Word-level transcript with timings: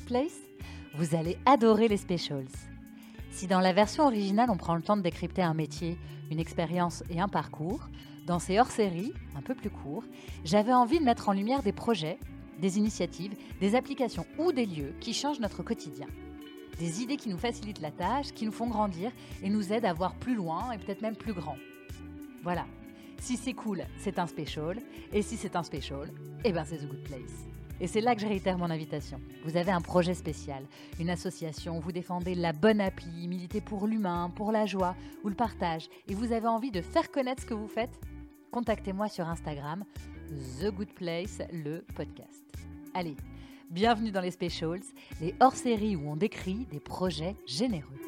Place 0.00 0.40
Vous 0.96 1.14
allez 1.14 1.38
adorer 1.46 1.88
les 1.88 1.96
specials. 1.96 2.48
Si 3.30 3.46
dans 3.46 3.60
la 3.60 3.72
version 3.72 4.04
originale 4.04 4.50
on 4.50 4.56
prend 4.56 4.74
le 4.74 4.82
temps 4.82 4.96
de 4.96 5.02
décrypter 5.02 5.42
un 5.42 5.54
métier, 5.54 5.98
une 6.30 6.40
expérience 6.40 7.02
et 7.10 7.20
un 7.20 7.28
parcours, 7.28 7.88
dans 8.26 8.38
ces 8.38 8.58
hors-séries, 8.58 9.12
un 9.36 9.42
peu 9.42 9.54
plus 9.54 9.70
courts, 9.70 10.04
j'avais 10.44 10.72
envie 10.72 10.98
de 10.98 11.04
mettre 11.04 11.28
en 11.28 11.32
lumière 11.32 11.62
des 11.62 11.72
projets, 11.72 12.18
des 12.60 12.78
initiatives, 12.78 13.34
des 13.60 13.74
applications 13.74 14.26
ou 14.38 14.52
des 14.52 14.66
lieux 14.66 14.94
qui 15.00 15.12
changent 15.12 15.40
notre 15.40 15.62
quotidien. 15.62 16.06
Des 16.78 17.02
idées 17.02 17.16
qui 17.16 17.28
nous 17.28 17.38
facilitent 17.38 17.80
la 17.80 17.90
tâche, 17.90 18.32
qui 18.32 18.46
nous 18.46 18.52
font 18.52 18.68
grandir 18.68 19.12
et 19.42 19.50
nous 19.50 19.72
aident 19.72 19.84
à 19.84 19.92
voir 19.92 20.14
plus 20.16 20.34
loin 20.34 20.72
et 20.72 20.78
peut-être 20.78 21.02
même 21.02 21.16
plus 21.16 21.34
grand. 21.34 21.56
Voilà. 22.42 22.66
Si 23.20 23.36
c'est 23.36 23.54
cool, 23.54 23.84
c'est 23.98 24.18
un 24.18 24.26
special. 24.26 24.78
Et 25.12 25.22
si 25.22 25.36
c'est 25.36 25.56
un 25.56 25.62
special, 25.62 26.10
eh 26.44 26.52
ben 26.52 26.64
c'est 26.64 26.78
The 26.78 26.88
Good 26.88 27.04
Place. 27.04 27.53
Et 27.84 27.86
c'est 27.86 28.00
là 28.00 28.14
que 28.14 28.22
je 28.22 28.26
réitère 28.26 28.56
mon 28.56 28.70
invitation. 28.70 29.20
Vous 29.44 29.58
avez 29.58 29.70
un 29.70 29.82
projet 29.82 30.14
spécial, 30.14 30.64
une 30.98 31.10
association, 31.10 31.80
vous 31.80 31.92
défendez 31.92 32.34
la 32.34 32.54
bonne 32.54 32.80
appli, 32.80 33.28
militez 33.28 33.60
pour 33.60 33.86
l'humain, 33.86 34.32
pour 34.34 34.52
la 34.52 34.64
joie 34.64 34.96
ou 35.22 35.28
le 35.28 35.34
partage, 35.34 35.90
et 36.08 36.14
vous 36.14 36.32
avez 36.32 36.46
envie 36.46 36.70
de 36.70 36.80
faire 36.80 37.10
connaître 37.10 37.42
ce 37.42 37.46
que 37.46 37.52
vous 37.52 37.68
faites 37.68 38.00
Contactez-moi 38.52 39.10
sur 39.10 39.28
Instagram, 39.28 39.84
The 40.58 40.70
Good 40.70 40.94
Place, 40.94 41.42
le 41.52 41.84
podcast. 41.94 42.46
Allez, 42.94 43.16
bienvenue 43.68 44.12
dans 44.12 44.22
les 44.22 44.30
Specials, 44.30 44.80
les 45.20 45.34
hors-séries 45.40 45.94
où 45.94 46.08
on 46.08 46.16
décrit 46.16 46.66
des 46.70 46.80
projets 46.80 47.36
généreux. 47.44 48.00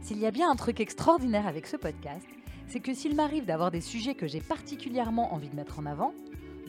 S'il 0.00 0.18
y 0.18 0.24
a 0.24 0.30
bien 0.30 0.50
un 0.50 0.56
truc 0.56 0.80
extraordinaire 0.80 1.46
avec 1.46 1.66
ce 1.66 1.76
podcast, 1.76 2.26
c'est 2.68 2.80
que 2.80 2.94
s'il 2.94 3.14
m'arrive 3.16 3.44
d'avoir 3.44 3.70
des 3.70 3.82
sujets 3.82 4.14
que 4.14 4.26
j'ai 4.26 4.40
particulièrement 4.40 5.34
envie 5.34 5.50
de 5.50 5.56
mettre 5.56 5.78
en 5.78 5.84
avant, 5.84 6.14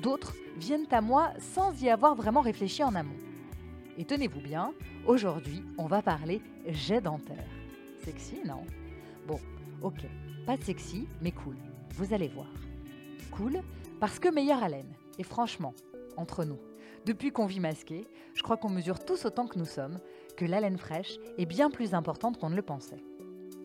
d'autres 0.02 0.34
viennent 0.58 0.88
à 0.92 1.02
moi 1.02 1.32
sans 1.40 1.82
y 1.82 1.90
avoir 1.90 2.16
vraiment 2.16 2.42
réfléchi 2.42 2.84
en 2.84 2.96
amont. 2.96 3.18
Et 3.98 4.06
tenez-vous 4.06 4.42
bien, 4.42 4.74
aujourd'hui, 5.06 5.64
on 5.78 5.86
va 5.86 6.02
parler 6.02 6.42
jet 6.68 7.02
dentaire. 7.02 7.48
Sexy, 8.04 8.40
non? 8.46 8.66
Bon, 9.28 9.40
ok, 9.82 10.06
pas 10.46 10.58
sexy, 10.58 11.08
mais 11.22 11.32
cool. 11.32 11.56
Vous 11.96 12.14
allez 12.14 12.30
voir. 12.30 12.50
Cool, 13.32 13.62
parce 14.00 14.20
que 14.20 14.30
meilleure 14.30 14.64
haleine. 14.64 14.94
Et 15.20 15.24
franchement, 15.24 15.74
entre 16.18 16.46
nous, 16.46 16.60
depuis 17.06 17.32
qu'on 17.32 17.46
vit 17.46 17.60
masqué, 17.60 18.08
je 18.34 18.44
crois 18.44 18.58
qu'on 18.58 18.70
mesure 18.70 19.04
tous 19.04 19.26
autant 19.26 19.48
que 19.48 19.60
nous 19.60 19.66
sommes 19.66 20.00
que 20.38 20.46
l'haleine 20.46 20.78
fraîche 20.78 21.18
est 21.38 21.46
bien 21.46 21.70
plus 21.70 21.94
importante 21.94 22.40
qu'on 22.40 22.50
ne 22.50 22.56
le 22.56 22.62
pensait. 22.62 23.04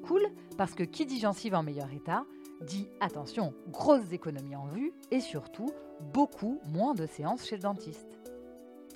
Cool, 0.07 0.27
parce 0.57 0.75
que 0.75 0.83
qui 0.83 1.07
dit 1.07 1.21
gencive 1.21 1.55
en 1.55 1.63
meilleur 1.63 1.93
état, 1.93 2.25
dit 2.61 2.89
attention, 3.01 3.55
grosses 3.69 4.13
économies 4.13 4.57
en 4.57 4.67
vue 4.67 4.93
et 5.11 5.21
surtout 5.21 5.71
beaucoup 6.13 6.61
moins 6.67 6.95
de 6.95 7.07
séances 7.07 7.47
chez 7.47 7.57
le 7.57 7.63
dentiste. 7.63 8.19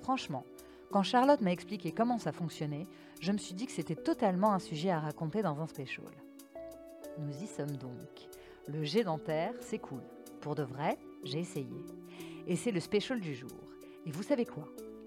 Franchement, 0.02 0.44
quand 0.90 1.02
Charlotte 1.02 1.40
m'a 1.40 1.52
expliqué 1.52 1.92
comment 1.92 2.18
ça 2.18 2.32
fonctionnait, 2.32 2.86
je 3.20 3.32
me 3.32 3.38
suis 3.38 3.54
dit 3.54 3.66
que 3.66 3.72
c'était 3.72 3.94
totalement 3.94 4.52
un 4.52 4.58
sujet 4.58 4.90
à 4.90 4.98
raconter 4.98 5.42
dans 5.42 5.60
un 5.60 5.66
special. 5.66 6.06
Nous 7.18 7.42
y 7.42 7.46
sommes 7.46 7.76
donc. 7.76 8.28
Le 8.66 8.82
jet 8.84 9.04
dentaire, 9.04 9.52
c'est 9.60 9.78
cool. 9.78 10.02
Pour 10.40 10.54
de 10.54 10.62
vrai, 10.62 10.98
j'ai 11.22 11.38
essayé. 11.38 11.84
Et 12.46 12.56
c'est 12.56 12.72
le 12.72 12.80
special 12.80 13.20
du 13.20 13.34
jour. 13.34 13.50
Et 14.06 14.10
vous 14.10 14.22
savez 14.22 14.46
quoi? 14.46 14.64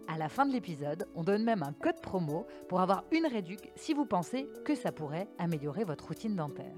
À 0.08 0.18
la 0.18 0.30
fin 0.30 0.46
de 0.46 0.52
l'épisode, 0.52 1.08
on 1.16 1.24
donne 1.24 1.44
même 1.44 1.64
un 1.64 1.74
code 1.74 2.02
promo 2.02 2.46
pour 2.70 2.82
avoir 2.82 3.04
une 3.12 3.26
réduc 3.26 3.72
si 3.76 3.94
vous 3.94 4.06
pensez 4.06 4.48
que 4.64 4.76
ça 4.76 4.92
pourrait 4.92 5.28
améliorer 5.40 5.86
votre 5.86 6.08
routine 6.08 6.36
dentaire 6.36 6.76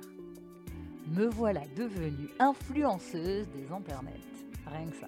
me 1.08 1.28
voilà 1.28 1.62
devenue 1.76 2.30
influenceuse 2.40 3.48
des 3.50 3.72
internets. 3.72 4.20
Rien 4.66 4.88
que 4.90 4.96
ça. 4.96 5.08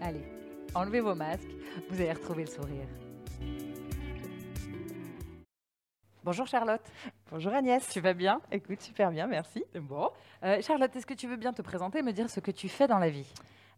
Allez, 0.00 0.24
enlevez 0.74 1.00
vos 1.00 1.14
masques, 1.14 1.50
vous 1.90 2.00
allez 2.00 2.12
retrouver 2.12 2.44
le 2.44 2.50
sourire. 2.50 2.86
Bonjour 6.22 6.46
Charlotte. 6.46 6.82
Bonjour 7.30 7.52
Agnès. 7.52 7.88
Tu 7.88 8.00
vas 8.00 8.14
bien? 8.14 8.40
Écoute, 8.50 8.80
super 8.80 9.10
bien, 9.10 9.26
merci. 9.26 9.64
Bon. 9.80 10.10
Euh, 10.42 10.60
Charlotte, 10.60 10.94
est-ce 10.94 11.06
que 11.06 11.14
tu 11.14 11.28
veux 11.28 11.36
bien 11.36 11.52
te 11.52 11.62
présenter 11.62 11.98
et 11.98 12.02
me 12.02 12.12
dire 12.12 12.28
ce 12.28 12.40
que 12.40 12.50
tu 12.50 12.68
fais 12.68 12.88
dans 12.88 12.98
la 12.98 13.10
vie? 13.10 13.32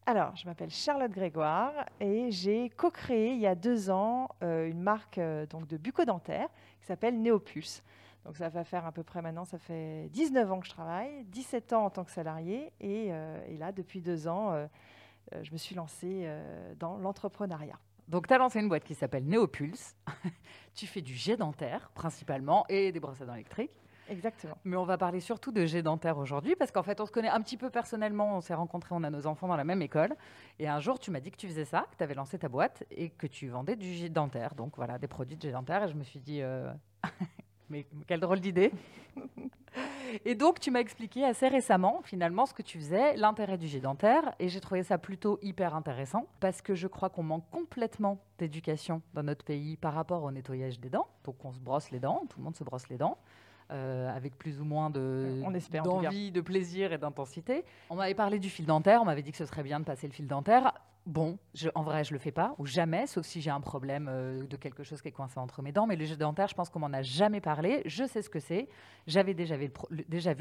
Alors, 0.06 0.34
je 0.36 0.46
m'appelle 0.46 0.70
Charlotte 0.70 1.10
Grégoire 1.10 1.72
et 2.00 2.30
j'ai 2.30 2.70
co-créé 2.70 3.32
il 3.32 3.40
y 3.40 3.46
a 3.46 3.54
deux 3.54 3.90
ans 3.90 4.28
euh, 4.42 4.66
une 4.66 4.80
marque 4.80 5.18
euh, 5.18 5.44
donc 5.44 5.66
de 5.66 5.76
bucco-dentaire 5.76 6.48
qui 6.80 6.86
s'appelle 6.86 7.20
Neopulse. 7.20 7.82
Donc 8.24 8.36
ça 8.36 8.48
va 8.48 8.64
faire 8.64 8.84
à 8.84 8.92
peu 8.92 9.02
près 9.02 9.22
maintenant, 9.22 9.44
ça 9.44 9.58
fait 9.58 10.08
19 10.10 10.52
ans 10.52 10.60
que 10.60 10.66
je 10.66 10.72
travaille, 10.72 11.24
17 11.26 11.72
ans 11.72 11.84
en 11.86 11.90
tant 11.90 12.04
que 12.04 12.10
salarié 12.10 12.72
et, 12.80 13.06
et 13.06 13.56
là, 13.56 13.72
depuis 13.72 14.02
deux 14.02 14.28
ans, 14.28 14.68
je 15.40 15.50
me 15.52 15.56
suis 15.56 15.74
lancée 15.74 16.28
dans 16.78 16.98
l'entrepreneuriat. 16.98 17.78
Donc, 18.08 18.26
tu 18.26 18.32
as 18.32 18.38
lancé 18.38 18.58
une 18.60 18.68
boîte 18.68 18.84
qui 18.84 18.94
s'appelle 18.94 19.26
Neopulse. 19.26 19.94
tu 20.74 20.86
fais 20.86 21.02
du 21.02 21.14
jet 21.14 21.36
dentaire 21.36 21.90
principalement 21.94 22.64
et 22.68 22.90
des 22.90 23.00
brosses 23.00 23.20
à 23.20 23.26
dents 23.26 23.34
électriques. 23.34 23.70
Exactement. 24.08 24.56
Mais 24.64 24.76
on 24.76 24.84
va 24.84 24.96
parler 24.96 25.20
surtout 25.20 25.52
de 25.52 25.66
jet 25.66 25.82
dentaire 25.82 26.16
aujourd'hui 26.16 26.56
parce 26.56 26.70
qu'en 26.70 26.82
fait, 26.82 26.98
on 27.02 27.04
se 27.04 27.12
connaît 27.12 27.28
un 27.28 27.42
petit 27.42 27.58
peu 27.58 27.68
personnellement. 27.68 28.38
On 28.38 28.40
s'est 28.40 28.54
rencontrés, 28.54 28.94
on 28.94 29.04
a 29.04 29.10
nos 29.10 29.26
enfants 29.26 29.46
dans 29.46 29.56
la 29.56 29.64
même 29.64 29.82
école. 29.82 30.16
Et 30.58 30.66
un 30.66 30.80
jour, 30.80 30.98
tu 30.98 31.10
m'as 31.10 31.20
dit 31.20 31.30
que 31.30 31.36
tu 31.36 31.46
faisais 31.46 31.66
ça, 31.66 31.84
que 31.90 31.96
tu 31.98 32.02
avais 32.02 32.14
lancé 32.14 32.38
ta 32.38 32.48
boîte 32.48 32.84
et 32.90 33.10
que 33.10 33.26
tu 33.26 33.48
vendais 33.48 33.76
du 33.76 33.92
jet 33.92 34.08
dentaire. 34.08 34.54
Donc 34.54 34.76
voilà, 34.76 34.98
des 34.98 35.08
produits 35.08 35.36
de 35.36 35.42
jet 35.42 35.52
dentaire. 35.52 35.84
Et 35.84 35.88
je 35.88 35.94
me 35.94 36.02
suis 36.02 36.20
dit, 36.20 36.40
euh, 36.40 36.72
mais 37.70 37.86
quelle 38.06 38.20
drôle 38.20 38.40
d'idée. 38.40 38.72
Et 40.24 40.34
donc, 40.34 40.60
tu 40.60 40.70
m'as 40.70 40.80
expliqué 40.80 41.24
assez 41.24 41.48
récemment, 41.48 42.00
finalement, 42.02 42.46
ce 42.46 42.54
que 42.54 42.62
tu 42.62 42.78
faisais, 42.78 43.16
l'intérêt 43.16 43.58
du 43.58 43.66
jet 43.66 43.80
dentaire. 43.80 44.34
Et 44.38 44.48
j'ai 44.48 44.60
trouvé 44.60 44.82
ça 44.82 44.98
plutôt 44.98 45.38
hyper 45.42 45.74
intéressant 45.74 46.26
parce 46.40 46.62
que 46.62 46.74
je 46.74 46.86
crois 46.86 47.10
qu'on 47.10 47.22
manque 47.22 47.48
complètement 47.50 48.18
d'éducation 48.38 49.02
dans 49.14 49.22
notre 49.22 49.44
pays 49.44 49.76
par 49.76 49.94
rapport 49.94 50.22
au 50.24 50.30
nettoyage 50.30 50.80
des 50.80 50.90
dents. 50.90 51.06
Donc, 51.24 51.44
on 51.44 51.52
se 51.52 51.60
brosse 51.60 51.90
les 51.90 52.00
dents, 52.00 52.24
tout 52.28 52.38
le 52.38 52.44
monde 52.44 52.56
se 52.56 52.64
brosse 52.64 52.88
les 52.88 52.96
dents. 52.96 53.18
Euh, 53.70 54.08
avec 54.16 54.38
plus 54.38 54.62
ou 54.62 54.64
moins 54.64 54.88
de 54.88 55.42
d'envie, 55.82 56.32
de 56.32 56.40
plaisir 56.40 56.94
et 56.94 56.96
d'intensité. 56.96 57.66
On 57.90 57.96
m'avait 57.96 58.14
parlé 58.14 58.38
du 58.38 58.48
fil 58.48 58.64
dentaire, 58.64 59.02
on 59.02 59.04
m'avait 59.04 59.20
dit 59.20 59.30
que 59.30 59.36
ce 59.36 59.44
serait 59.44 59.62
bien 59.62 59.78
de 59.78 59.84
passer 59.84 60.06
le 60.06 60.14
fil 60.14 60.26
dentaire. 60.26 60.72
Bon, 61.08 61.38
en 61.74 61.82
vrai, 61.84 62.04
je 62.04 62.12
le 62.12 62.18
fais 62.18 62.32
pas, 62.32 62.54
ou 62.58 62.66
jamais, 62.66 63.06
sauf 63.06 63.24
si 63.24 63.40
j'ai 63.40 63.48
un 63.48 63.62
problème 63.62 64.08
euh, 64.10 64.46
de 64.46 64.56
quelque 64.58 64.82
chose 64.82 65.00
qui 65.00 65.08
est 65.08 65.12
coincé 65.12 65.38
entre 65.38 65.62
mes 65.62 65.72
dents. 65.72 65.86
Mais 65.86 65.96
le 65.96 66.04
jet 66.04 66.18
dentaire, 66.18 66.48
je 66.48 66.54
pense 66.54 66.68
qu'on 66.68 66.80
m'en 66.80 66.92
a 66.92 67.00
jamais 67.00 67.40
parlé. 67.40 67.80
Je 67.86 68.04
sais 68.04 68.20
ce 68.20 68.28
que 68.28 68.40
c'est. 68.40 68.68
J'avais 69.06 69.32
déjà, 69.32 69.56
vu 69.56 69.70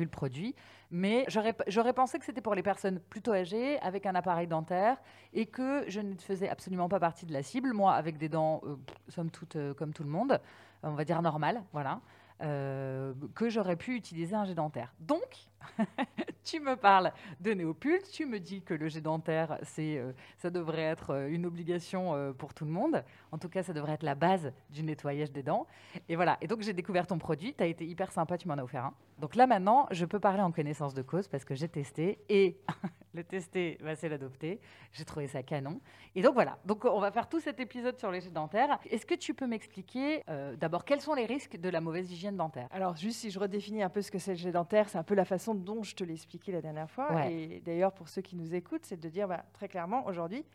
le 0.04 0.10
produit. 0.10 0.56
Mais 0.92 1.26
j'aurais 1.30 1.94
pensé 1.94 2.20
que 2.20 2.26
c'était 2.26 2.42
pour 2.42 2.54
les 2.54 2.64
personnes 2.64 3.00
plutôt 3.00 3.32
âgées, 3.32 3.80
avec 3.80 4.06
un 4.06 4.14
appareil 4.14 4.48
dentaire, 4.48 4.98
et 5.32 5.46
que 5.46 5.86
je 5.88 6.02
ne 6.02 6.16
faisais 6.16 6.50
absolument 6.50 6.90
pas 6.90 7.00
partie 7.00 7.26
de 7.26 7.32
la 7.32 7.44
cible. 7.44 7.72
Moi, 7.72 7.94
avec 7.94 8.18
des 8.18 8.28
dents, 8.28 8.62
euh, 8.66 8.76
somme 9.08 9.32
toute, 9.32 9.56
euh, 9.56 9.74
comme 9.74 9.94
tout 9.94 10.04
le 10.04 10.10
monde, 10.10 10.42
on 10.84 10.96
va 10.96 11.06
dire 11.06 11.22
normal, 11.22 11.64
voilà. 11.72 12.02
Que 12.40 13.48
j'aurais 13.50 13.78
pu 13.78 13.96
utiliser 13.96 14.36
un 14.36 14.44
jet 14.44 14.54
dentaire. 14.54 14.94
Donc, 15.00 15.48
tu 16.48 16.62
me 16.62 16.76
parles 16.78 17.12
de 17.42 17.52
Néopulse, 17.52 18.10
tu 18.10 18.26
me 18.26 18.40
dis 18.40 18.62
que 18.62 18.74
le 18.74 18.88
jet 18.88 19.02
dentaire, 19.02 19.60
euh, 19.80 20.14
ça 20.38 20.50
devrait 20.50 20.82
être 20.82 21.10
euh, 21.10 21.28
une 21.28 21.46
obligation 21.46 22.34
pour 22.38 22.54
tout 22.54 22.64
le 22.64 22.72
monde. 22.72 23.04
En 23.32 23.38
tout 23.38 23.50
cas, 23.50 23.64
ça 23.64 23.74
devrait 23.74 23.94
être 23.94 24.04
la 24.04 24.16
base 24.16 24.54
du 24.70 24.82
nettoyage 24.82 25.32
des 25.32 25.44
dents. 25.44 25.68
Et 26.08 26.16
voilà. 26.16 26.38
Et 26.42 26.48
donc, 26.48 26.62
j'ai 26.62 26.74
découvert 26.74 27.06
ton 27.06 27.18
produit. 27.18 27.54
Tu 27.54 27.64
as 27.64 27.68
été 27.68 27.86
hyper 27.86 28.12
sympa, 28.12 28.38
tu 28.38 28.48
m'en 28.48 28.54
as 28.56 28.64
offert 28.64 28.86
un. 28.86 28.94
Donc 29.20 29.36
là, 29.36 29.46
maintenant, 29.46 29.88
je 29.92 30.06
peux 30.06 30.20
parler 30.20 30.42
en 30.42 30.52
connaissance 30.52 30.94
de 30.94 31.02
cause 31.02 31.28
parce 31.28 31.44
que 31.44 31.54
j'ai 31.54 31.68
testé. 31.68 32.20
Et 32.30 32.58
le 33.18 33.24
tester, 33.24 33.78
bah, 33.84 33.96
c'est 33.96 34.08
l'adopter. 34.10 34.62
J'ai 34.94 35.04
trouvé 35.06 35.28
ça 35.28 35.44
canon. 35.44 35.82
Et 36.16 36.22
donc, 36.22 36.34
voilà. 36.34 36.58
Donc, 36.66 36.86
on 36.86 37.00
va 37.00 37.12
faire 37.12 37.28
tout 37.28 37.40
cet 37.40 37.60
épisode 37.60 37.98
sur 37.98 38.12
les 38.12 38.22
jets 38.22 38.30
dentaires. 38.30 38.80
Est-ce 38.90 39.06
que 39.06 39.16
tu 39.16 39.34
peux 39.34 39.48
m'expliquer 39.48 40.24
d'abord 40.58 40.86
quels 40.86 41.02
sont 41.02 41.14
les 41.14 41.26
risques 41.26 41.58
de 41.58 41.70
la 41.70 41.82
mauvaise 41.82 42.12
hygiène 42.12 42.38
dentaire? 42.38 42.68
Alors, 42.72 42.96
juste 42.96 43.20
si 43.20 43.32
je 43.32 43.40
redéfinis 43.40 43.84
un 43.84 43.90
peu 43.90 44.02
ce 44.02 44.12
que 44.12 44.20
c'est 44.20 44.32
le 44.32 44.38
jet 44.38 44.52
dentaire, 44.52 44.88
c'est 44.88 44.98
un 44.98 45.04
peu 45.04 45.16
la 45.16 45.26
façon 45.26 45.54
dont 45.54 45.84
je 45.84 45.96
te 45.96 46.04
l'ai 46.04 46.14
expliqué 46.14 46.52
la 46.52 46.62
dernière 46.62 46.90
fois. 46.90 47.30
Et 47.30 47.62
d'ailleurs, 47.66 47.92
pour 47.92 48.08
ceux 48.08 48.22
qui 48.22 48.36
nous 48.36 48.56
écoutent, 48.56 48.86
c'est 48.86 49.00
de 49.00 49.10
dire 49.10 49.28
bah, 49.28 49.44
très 49.54 49.68
clairement 49.68 50.06
aujourd'hui, 50.06 50.46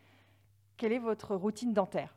quelle 0.76 0.92
est 0.92 0.98
votre 0.98 1.36
routine 1.36 1.72
dentaire? 1.72 2.16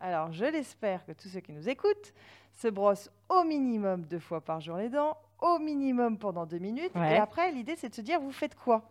Alors, 0.00 0.32
je 0.32 0.44
l'espère 0.44 1.06
que 1.06 1.12
tous 1.12 1.28
ceux 1.28 1.40
qui 1.40 1.52
nous 1.52 1.68
écoutent 1.68 2.12
se 2.52 2.68
brossent 2.68 3.10
au 3.28 3.44
minimum 3.44 4.02
deux 4.02 4.18
fois 4.18 4.40
par 4.40 4.60
jour 4.60 4.76
les 4.76 4.88
dents, 4.88 5.16
au 5.40 5.58
minimum 5.58 6.18
pendant 6.18 6.46
deux 6.46 6.58
minutes. 6.58 6.94
Et 6.96 7.16
après, 7.16 7.50
l'idée, 7.52 7.74
c'est 7.76 7.88
de 7.88 7.94
se 7.94 8.00
dire, 8.00 8.20
vous 8.20 8.32
faites 8.32 8.54
quoi? 8.54 8.90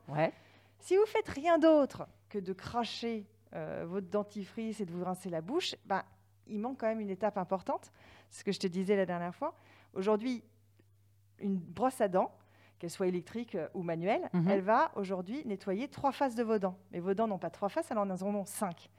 Si 0.84 0.98
vous 0.98 1.06
faites 1.06 1.30
rien 1.30 1.58
d'autre 1.60 2.10
que 2.28 2.38
de 2.38 2.52
cracher 2.52 3.26
euh, 3.54 3.86
votre 3.88 4.10
dentifrice 4.10 4.82
et 4.82 4.86
de 4.86 4.92
vous 4.92 5.06
rincer 5.06 5.30
la 5.30 5.40
bouche, 5.40 5.76
bah, 5.86 6.04
il 6.46 6.60
manque 6.60 6.82
quand 6.82 6.88
même 6.88 7.00
une 7.00 7.10
étape 7.10 7.38
importante. 7.38 7.94
C'est 8.30 8.40
ce 8.40 8.44
que 8.44 8.52
je 8.52 8.60
te 8.60 8.68
disais 8.68 8.98
la 8.98 9.06
dernière 9.06 9.34
fois. 9.34 9.56
Aujourd'hui, 9.94 10.44
une 11.40 11.56
brosse 11.56 12.02
à 12.02 12.10
dents, 12.10 12.36
qu'elle 12.80 12.90
soit 12.90 13.08
électrique 13.08 13.56
euh, 13.56 13.70
ou 13.74 13.82
manuelle, 13.82 14.30
mhm. 14.34 14.50
elle 14.50 14.60
va 14.60 14.92
aujourd'hui 14.96 15.42
nettoyer 15.46 15.88
trois 15.88 16.12
faces 16.12 16.36
de 16.36 16.44
vos 16.44 16.60
dents. 16.60 16.78
Mais 16.92 17.00
vos 17.00 17.14
dents 17.14 17.30
n'ont 17.30 17.40
pas 17.40 17.50
trois 17.50 17.70
faces, 17.70 17.90
alors 17.90 18.04
elles 18.04 18.22
en 18.22 18.36
ont 18.36 18.44
cinq. 18.44 18.90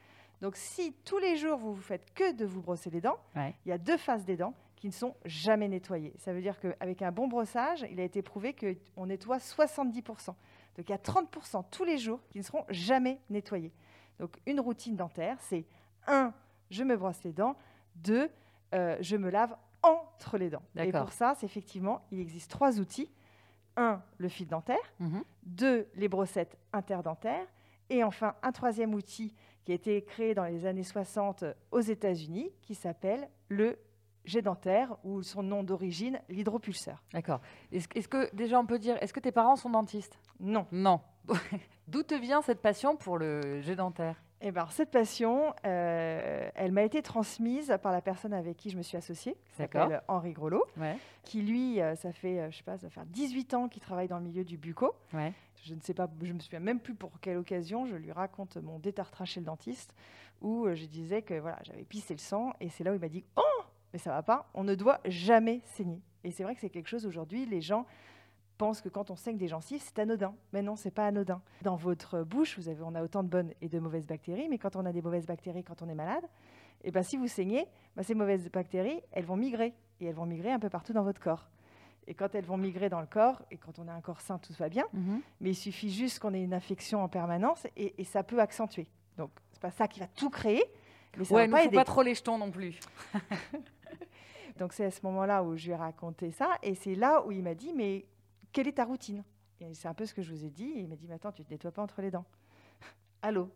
Donc 0.40 0.56
si 0.56 0.94
tous 1.04 1.18
les 1.18 1.36
jours 1.36 1.58
vous 1.58 1.74
ne 1.74 1.82
faites 1.82 2.14
que 2.14 2.32
de 2.32 2.46
vous 2.46 2.62
brosser 2.62 2.88
les 2.88 3.02
dents, 3.02 3.18
il 3.36 3.68
y 3.68 3.72
a 3.72 3.78
deux 3.78 3.98
faces 3.98 4.24
des 4.24 4.38
dents 4.38 4.54
qui 4.76 4.86
ne 4.86 4.92
sont 4.92 5.14
jamais 5.26 5.68
nettoyées. 5.68 6.14
Ça 6.16 6.32
veut 6.32 6.40
dire 6.40 6.58
qu'avec 6.60 7.02
un 7.02 7.12
bon 7.12 7.28
brossage, 7.28 7.86
il 7.90 8.00
a 8.00 8.04
été 8.04 8.22
prouvé 8.22 8.54
qu'on 8.54 9.06
nettoie 9.06 9.36
70%. 9.36 10.34
Donc 10.76 10.88
il 10.88 10.92
y 10.92 10.94
a 10.94 10.98
30% 10.98 11.64
tous 11.70 11.84
les 11.84 11.98
jours 11.98 12.20
qui 12.30 12.38
ne 12.38 12.42
seront 12.42 12.64
jamais 12.68 13.20
nettoyés. 13.30 13.72
Donc 14.18 14.38
une 14.46 14.60
routine 14.60 14.96
dentaire, 14.96 15.36
c'est 15.40 15.64
un, 16.06 16.32
je 16.70 16.82
me 16.84 16.96
brosse 16.96 17.22
les 17.24 17.32
dents. 17.32 17.56
Deux, 17.96 18.28
euh, 18.74 18.96
je 19.00 19.16
me 19.16 19.30
lave 19.30 19.56
entre 19.82 20.38
les 20.38 20.50
dents. 20.50 20.62
Et 20.76 20.90
pour 20.90 21.12
ça, 21.12 21.34
c'est 21.38 21.46
effectivement, 21.46 22.06
il 22.10 22.20
existe 22.20 22.50
trois 22.50 22.80
outils. 22.80 23.10
Un, 23.76 24.02
le 24.18 24.28
fil 24.28 24.46
dentaire. 24.46 24.78
Mhm. 25.00 25.24
Deux, 25.42 25.88
les 25.94 26.08
brossettes 26.08 26.56
interdentaires. 26.72 27.46
Et 27.90 28.02
enfin, 28.02 28.34
un 28.42 28.52
troisième 28.52 28.94
outil 28.94 29.34
qui 29.64 29.72
a 29.72 29.74
été 29.74 30.02
créé 30.02 30.34
dans 30.34 30.44
les 30.44 30.66
années 30.66 30.84
60 30.84 31.44
aux 31.70 31.80
États-Unis, 31.80 32.50
qui 32.62 32.74
s'appelle 32.74 33.28
le 33.48 33.78
jet 34.24 34.42
dentaire, 34.42 34.96
ou 35.04 35.22
son 35.22 35.42
nom 35.42 35.62
d'origine, 35.62 36.20
l'hydropulseur. 36.28 37.02
D'accord. 37.12 37.40
Est-ce, 37.72 37.88
est 37.94 38.08
que, 38.08 38.34
déjà, 38.34 38.58
on 38.58 38.66
peut 38.66 38.78
dire, 38.78 38.96
est-ce 39.00 39.12
que 39.12 39.20
tes 39.20 39.32
parents 39.32 39.56
sont 39.56 39.70
dentistes? 39.70 40.18
Non. 40.40 40.66
Non. 40.72 41.00
D'où 41.88 42.02
te 42.02 42.14
vient 42.14 42.42
cette 42.42 42.60
passion 42.60 42.96
pour 42.96 43.18
le 43.18 43.60
jet 43.60 43.76
dentaire 43.76 44.16
eh 44.46 44.50
ben, 44.50 44.66
cette 44.70 44.90
passion, 44.90 45.54
euh, 45.64 46.50
elle 46.54 46.70
m'a 46.70 46.82
été 46.82 47.00
transmise 47.00 47.74
par 47.82 47.92
la 47.92 48.02
personne 48.02 48.34
avec 48.34 48.58
qui 48.58 48.68
je 48.68 48.76
me 48.76 48.82
suis 48.82 48.98
associée, 48.98 49.38
qui 49.48 49.54
s'appelle 49.54 50.02
Henri 50.06 50.34
Grelot, 50.34 50.66
qui 51.22 51.40
lui, 51.40 51.80
euh, 51.80 51.94
ça 51.94 52.12
fait, 52.12 52.40
euh, 52.40 52.50
je 52.50 52.58
sais 52.58 52.62
pas, 52.62 52.76
ça 52.76 52.90
fait 52.90 53.00
18 53.06 53.54
ans 53.54 53.68
qu'il 53.70 53.80
travaille 53.80 54.06
dans 54.06 54.18
le 54.18 54.24
milieu 54.24 54.44
du 54.44 54.58
bucco. 54.58 54.94
Je 55.64 55.74
ne 55.74 55.80
sais 55.80 55.94
pas, 55.94 56.10
je 56.22 56.30
me 56.30 56.40
souviens 56.40 56.60
même 56.60 56.78
plus 56.78 56.94
pour 56.94 57.18
quelle 57.20 57.38
occasion, 57.38 57.86
je 57.86 57.96
lui 57.96 58.12
raconte 58.12 58.58
mon 58.58 58.78
détartrage 58.78 59.30
chez 59.30 59.40
le 59.40 59.46
dentiste, 59.46 59.94
où 60.42 60.68
je 60.74 60.84
disais 60.84 61.22
que 61.22 61.40
voilà, 61.40 61.58
j'avais 61.62 61.84
pissé 61.84 62.12
le 62.12 62.20
sang, 62.20 62.52
et 62.60 62.68
c'est 62.68 62.84
là 62.84 62.90
où 62.90 62.94
il 62.96 63.00
m'a 63.00 63.08
dit 63.08 63.24
«Oh, 63.36 63.53
mais 63.94 63.98
ça 63.98 64.10
va 64.10 64.22
pas, 64.22 64.50
on 64.52 64.64
ne 64.64 64.74
doit 64.74 65.00
jamais 65.06 65.62
saigner». 65.64 66.02
Et 66.24 66.30
c'est 66.30 66.42
vrai 66.42 66.54
que 66.54 66.60
c'est 66.60 66.68
quelque 66.68 66.88
chose 66.88 67.06
aujourd'hui, 67.06 67.46
les 67.46 67.62
gens 67.62 67.86
pense 68.56 68.80
que 68.80 68.88
quand 68.88 69.10
on 69.10 69.16
saigne 69.16 69.36
des 69.36 69.48
gencives, 69.48 69.82
c'est 69.82 69.98
anodin. 69.98 70.34
Mais 70.52 70.62
non, 70.62 70.76
c'est 70.76 70.90
pas 70.90 71.06
anodin. 71.06 71.42
Dans 71.62 71.76
votre 71.76 72.22
bouche, 72.22 72.58
vous 72.58 72.68
avez, 72.68 72.82
on 72.82 72.94
a 72.94 73.02
autant 73.02 73.22
de 73.22 73.28
bonnes 73.28 73.52
et 73.60 73.68
de 73.68 73.78
mauvaises 73.78 74.06
bactéries, 74.06 74.48
mais 74.48 74.58
quand 74.58 74.76
on 74.76 74.84
a 74.86 74.92
des 74.92 75.02
mauvaises 75.02 75.26
bactéries, 75.26 75.64
quand 75.64 75.82
on 75.82 75.88
est 75.88 75.94
malade, 75.94 76.24
et 76.82 76.88
eh 76.88 76.90
ben, 76.90 77.02
si 77.02 77.16
vous 77.16 77.28
saignez, 77.28 77.66
ben, 77.96 78.02
ces 78.02 78.14
mauvaises 78.14 78.50
bactéries, 78.50 79.00
elles 79.12 79.24
vont 79.24 79.36
migrer. 79.36 79.72
Et 80.00 80.06
elles 80.06 80.14
vont 80.14 80.26
migrer 80.26 80.52
un 80.52 80.58
peu 80.58 80.68
partout 80.68 80.92
dans 80.92 81.02
votre 81.02 81.20
corps. 81.20 81.48
Et 82.06 82.14
quand 82.14 82.34
elles 82.34 82.44
vont 82.44 82.58
migrer 82.58 82.90
dans 82.90 83.00
le 83.00 83.06
corps, 83.06 83.42
et 83.50 83.56
quand 83.56 83.78
on 83.78 83.88
a 83.88 83.92
un 83.92 84.02
corps 84.02 84.20
sain, 84.20 84.38
tout 84.38 84.52
va 84.58 84.68
bien, 84.68 84.84
mhm. 84.92 85.22
mais 85.40 85.50
il 85.50 85.54
suffit 85.54 85.90
juste 85.90 86.18
qu'on 86.18 86.34
ait 86.34 86.42
une 86.42 86.52
infection 86.52 87.02
en 87.02 87.08
permanence 87.08 87.66
et, 87.76 88.04
ça 88.04 88.22
peut 88.22 88.40
accentuer. 88.40 88.86
Donc, 89.16 89.30
c'est 89.52 89.62
pas 89.62 89.70
ça 89.70 89.88
qui 89.88 90.00
va 90.00 90.06
tout 90.08 90.28
créer. 90.28 90.62
Mais 91.16 91.24
ça 91.24 91.34
ouais, 91.34 91.46
va 91.46 91.56
pas, 91.56 91.64
faut 91.64 91.70
pas 91.70 91.84
trop 91.84 92.02
les 92.02 92.14
jetons 92.14 92.36
non 92.36 92.50
plus. 92.50 92.78
Donc 94.56 94.72
c'est 94.72 94.84
à 94.84 94.90
ce 94.90 95.00
moment-là 95.04 95.42
où 95.42 95.56
je 95.56 95.66
lui 95.66 95.72
ai 95.72 95.76
raconté 95.76 96.30
ça, 96.30 96.58
et 96.62 96.74
c'est 96.74 96.94
là 96.94 97.24
où 97.26 97.32
il 97.32 97.42
m'a 97.42 97.54
dit, 97.54 97.72
mais 97.72 98.06
quelle 98.52 98.68
est 98.68 98.72
ta 98.72 98.84
routine? 98.84 99.24
Et 99.60 99.74
c'est 99.74 99.88
un 99.88 99.94
peu 99.94 100.06
ce 100.06 100.14
que 100.14 100.22
je 100.22 100.32
vous 100.32 100.44
ai 100.44 100.50
dit. 100.50 100.72
il 100.76 100.88
m'a 100.88 100.96
dit, 100.96 101.06
mais 101.08 101.14
attends, 101.14 101.32
tu 101.32 101.42
ne 101.42 101.46
te 101.46 101.52
nettoies 101.52 101.72
pas 101.72 101.82
entre 101.82 102.00
les 102.02 102.10
dents. 102.10 102.24
Allô? 103.22 103.50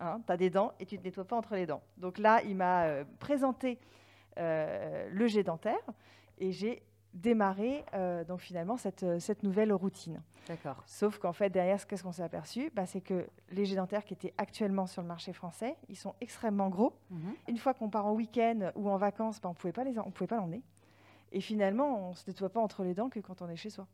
Hein, 0.00 0.20
Tu 0.28 0.36
des 0.36 0.50
dents 0.50 0.72
et 0.80 0.86
tu 0.86 0.96
ne 0.96 1.00
te 1.00 1.06
nettoies 1.06 1.24
pas 1.24 1.36
entre 1.36 1.54
les 1.54 1.66
dents. 1.66 1.82
Donc 1.96 2.18
là, 2.18 2.42
il 2.42 2.56
m'a 2.56 2.84
euh, 2.84 3.04
présenté 3.20 3.78
euh, 4.38 5.08
le 5.10 5.26
jet 5.28 5.44
dentaire 5.44 5.84
et 6.38 6.50
j'ai 6.50 6.82
démarré 7.14 7.84
euh, 7.94 8.24
donc 8.24 8.40
finalement 8.40 8.76
cette, 8.76 9.18
cette 9.20 9.42
nouvelle 9.42 9.72
routine. 9.72 10.20
D'accord. 10.46 10.82
Sauf 10.84 11.18
qu'en 11.18 11.32
fait, 11.32 11.48
derrière, 11.48 11.86
qu'est-ce 11.86 12.02
qu'on 12.02 12.12
s'est 12.12 12.22
aperçu? 12.22 12.70
Bah, 12.74 12.84
C'est 12.84 13.00
que 13.00 13.26
les 13.50 13.64
jets 13.64 13.76
dentaires 13.76 14.04
qui 14.04 14.12
étaient 14.12 14.34
actuellement 14.36 14.86
sur 14.86 15.00
le 15.00 15.08
marché 15.08 15.32
français, 15.32 15.76
ils 15.88 15.96
sont 15.96 16.14
extrêmement 16.20 16.68
gros. 16.68 16.92
Mhm. 17.10 17.34
Une 17.48 17.56
fois 17.56 17.72
qu'on 17.72 17.88
part 17.88 18.06
en 18.06 18.12
week-end 18.12 18.72
ou 18.74 18.90
en 18.90 18.98
vacances, 18.98 19.40
bah, 19.40 19.48
on 19.48 19.52
ne 19.52 19.56
pouvait 19.56 20.26
pas 20.26 20.36
l'emmener. 20.36 20.62
Et 21.32 21.40
finalement, 21.40 22.08
on 22.08 22.10
ne 22.10 22.14
se 22.14 22.28
nettoie 22.28 22.50
pas 22.50 22.60
entre 22.60 22.84
les 22.84 22.94
dents 22.94 23.08
que 23.08 23.20
quand 23.20 23.40
on 23.40 23.48
est 23.48 23.56
chez 23.56 23.70
soi 23.70 23.86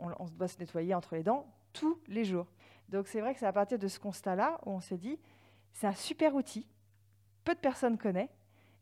on, 0.00 0.24
doit 0.36 0.48
se 0.48 0.58
nettoyer 0.58 0.94
entre 0.94 1.14
les 1.14 1.22
dents 1.22 1.46
tous 1.72 1.98
les 2.08 2.24
jours. 2.24 2.46
Donc 2.88 3.06
c'est 3.06 3.20
vrai 3.20 3.34
que 3.34 3.40
c'est 3.40 3.46
à 3.46 3.52
partir 3.52 3.78
de 3.78 3.88
ce 3.88 4.00
constat-là 4.00 4.58
où 4.66 4.70
on 4.70 4.80
s'est 4.80 4.96
dit, 4.96 5.18
c'est 5.72 5.86
un 5.86 5.94
super 5.94 6.34
outil, 6.34 6.66
peu 7.44 7.54
de 7.54 7.60
personnes 7.60 7.96
connaissent, 7.96 8.28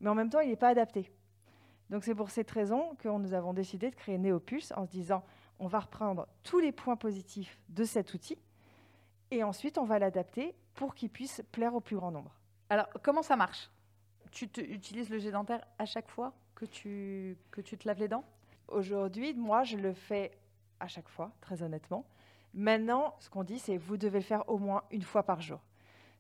mais 0.01 0.09
en 0.09 0.15
même 0.15 0.31
temps, 0.31 0.41
il 0.41 0.49
n'est 0.49 0.57
pas 0.57 0.69
adapté. 0.69 1.11
Donc 1.91 2.05
c'est 2.05 2.15
pour 2.15 2.31
cette 2.31 2.51
raison 2.51 2.95
que 2.97 3.09
nous 3.09 3.33
avons 3.33 3.53
décidé 3.53 3.91
de 3.91 3.95
créer 3.95 4.19
Neopulse 4.19 4.73
en 4.77 4.85
se 4.85 4.91
disant, 4.91 5.25
on 5.59 5.67
va 5.67 5.81
reprendre 5.81 6.27
tous 6.43 6.59
les 6.59 6.73
points 6.73 6.97
positifs 6.97 7.59
de 7.69 7.85
cet 7.85 8.15
outil 8.15 8.39
et 9.31 9.43
ensuite 9.43 9.79
on 9.79 9.85
va 9.85 9.99
l'adapter 9.99 10.55
pour 10.75 10.95
qu'il 10.95 11.11
puisse 11.11 11.43
plaire 11.53 11.75
au 11.75 11.81
plus 11.81 11.97
grand 11.97 12.11
nombre. 12.11 12.35
Alors 12.69 12.89
comment 13.03 13.23
ça 13.23 13.37
marche? 13.37 13.71
Tu 14.31 14.45
utilises 14.59 15.09
le 15.09 15.19
jet 15.19 15.31
dentaire 15.31 15.65
à 15.79 15.87
chaque 15.87 16.09
fois 16.09 16.35
que 16.55 16.67
tu, 16.67 17.39
que 17.51 17.61
tu 17.61 17.79
te 17.79 17.89
laves 17.89 18.01
les 18.01 18.09
dents? 18.09 18.25
Aujourd'hui, 18.69 19.33
moi, 19.33 19.65
je 19.65 19.79
le 19.79 19.95
fais 19.95 20.39
à 20.81 20.87
chaque 20.87 21.09
fois, 21.09 21.33
très 21.41 21.63
honnêtement. 21.63 22.05
Maintenant, 22.53 23.15
ce 23.19 23.31
qu'on 23.31 23.45
dit, 23.45 23.59
c'est 23.59 23.79
vous 23.79 23.97
devez 23.97 24.19
le 24.19 24.25
faire 24.25 24.49
au 24.49 24.59
moins 24.59 24.83
une 24.91 25.03
fois 25.03 25.23
par 25.23 25.41
jour. 25.41 25.61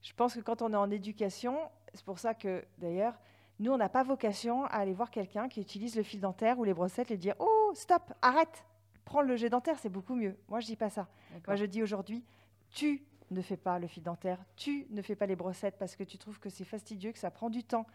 Je 0.00 0.12
pense 0.14 0.34
que 0.34 0.40
quand 0.40 0.62
on 0.62 0.72
est 0.72 0.76
en 0.76 0.90
éducation, 0.90 1.58
c'est 1.92 2.04
pour 2.04 2.18
ça 2.18 2.34
que 2.34 2.64
d'ailleurs, 2.78 3.14
nous, 3.60 3.72
on 3.72 3.76
n'a 3.76 3.88
pas 3.88 4.02
vocation 4.02 4.64
à 4.66 4.76
aller 4.76 4.94
voir 4.94 5.10
quelqu'un 5.10 5.48
qui 5.48 5.60
utilise 5.60 5.96
le 5.96 6.02
fil 6.02 6.20
dentaire 6.20 6.58
ou 6.58 6.64
les 6.64 6.74
brossettes 6.74 7.10
et 7.10 7.16
dire 7.16 7.34
Oh, 7.38 7.72
stop, 7.74 8.12
arrête, 8.22 8.64
prends 9.04 9.22
le 9.22 9.36
jet 9.36 9.50
dentaire, 9.50 9.78
c'est 9.78 9.88
beaucoup 9.88 10.14
mieux. 10.14 10.36
Moi, 10.48 10.60
je 10.60 10.66
dis 10.66 10.76
pas 10.76 10.90
ça. 10.90 11.08
Moi, 11.46 11.56
je 11.56 11.64
dis 11.64 11.82
aujourd'hui, 11.82 12.24
tu 12.70 13.02
ne 13.30 13.42
fais 13.42 13.56
pas 13.56 13.78
le 13.78 13.86
fil 13.86 14.02
dentaire, 14.02 14.38
tu 14.56 14.86
ne 14.90 15.02
fais 15.02 15.16
pas 15.16 15.26
les 15.26 15.36
brossettes 15.36 15.76
parce 15.78 15.96
que 15.96 16.04
tu 16.04 16.18
trouves 16.18 16.38
que 16.38 16.48
c'est 16.48 16.64
fastidieux, 16.64 17.12
que 17.12 17.18
ça 17.18 17.30
prend 17.30 17.50
du 17.50 17.64
temps, 17.64 17.86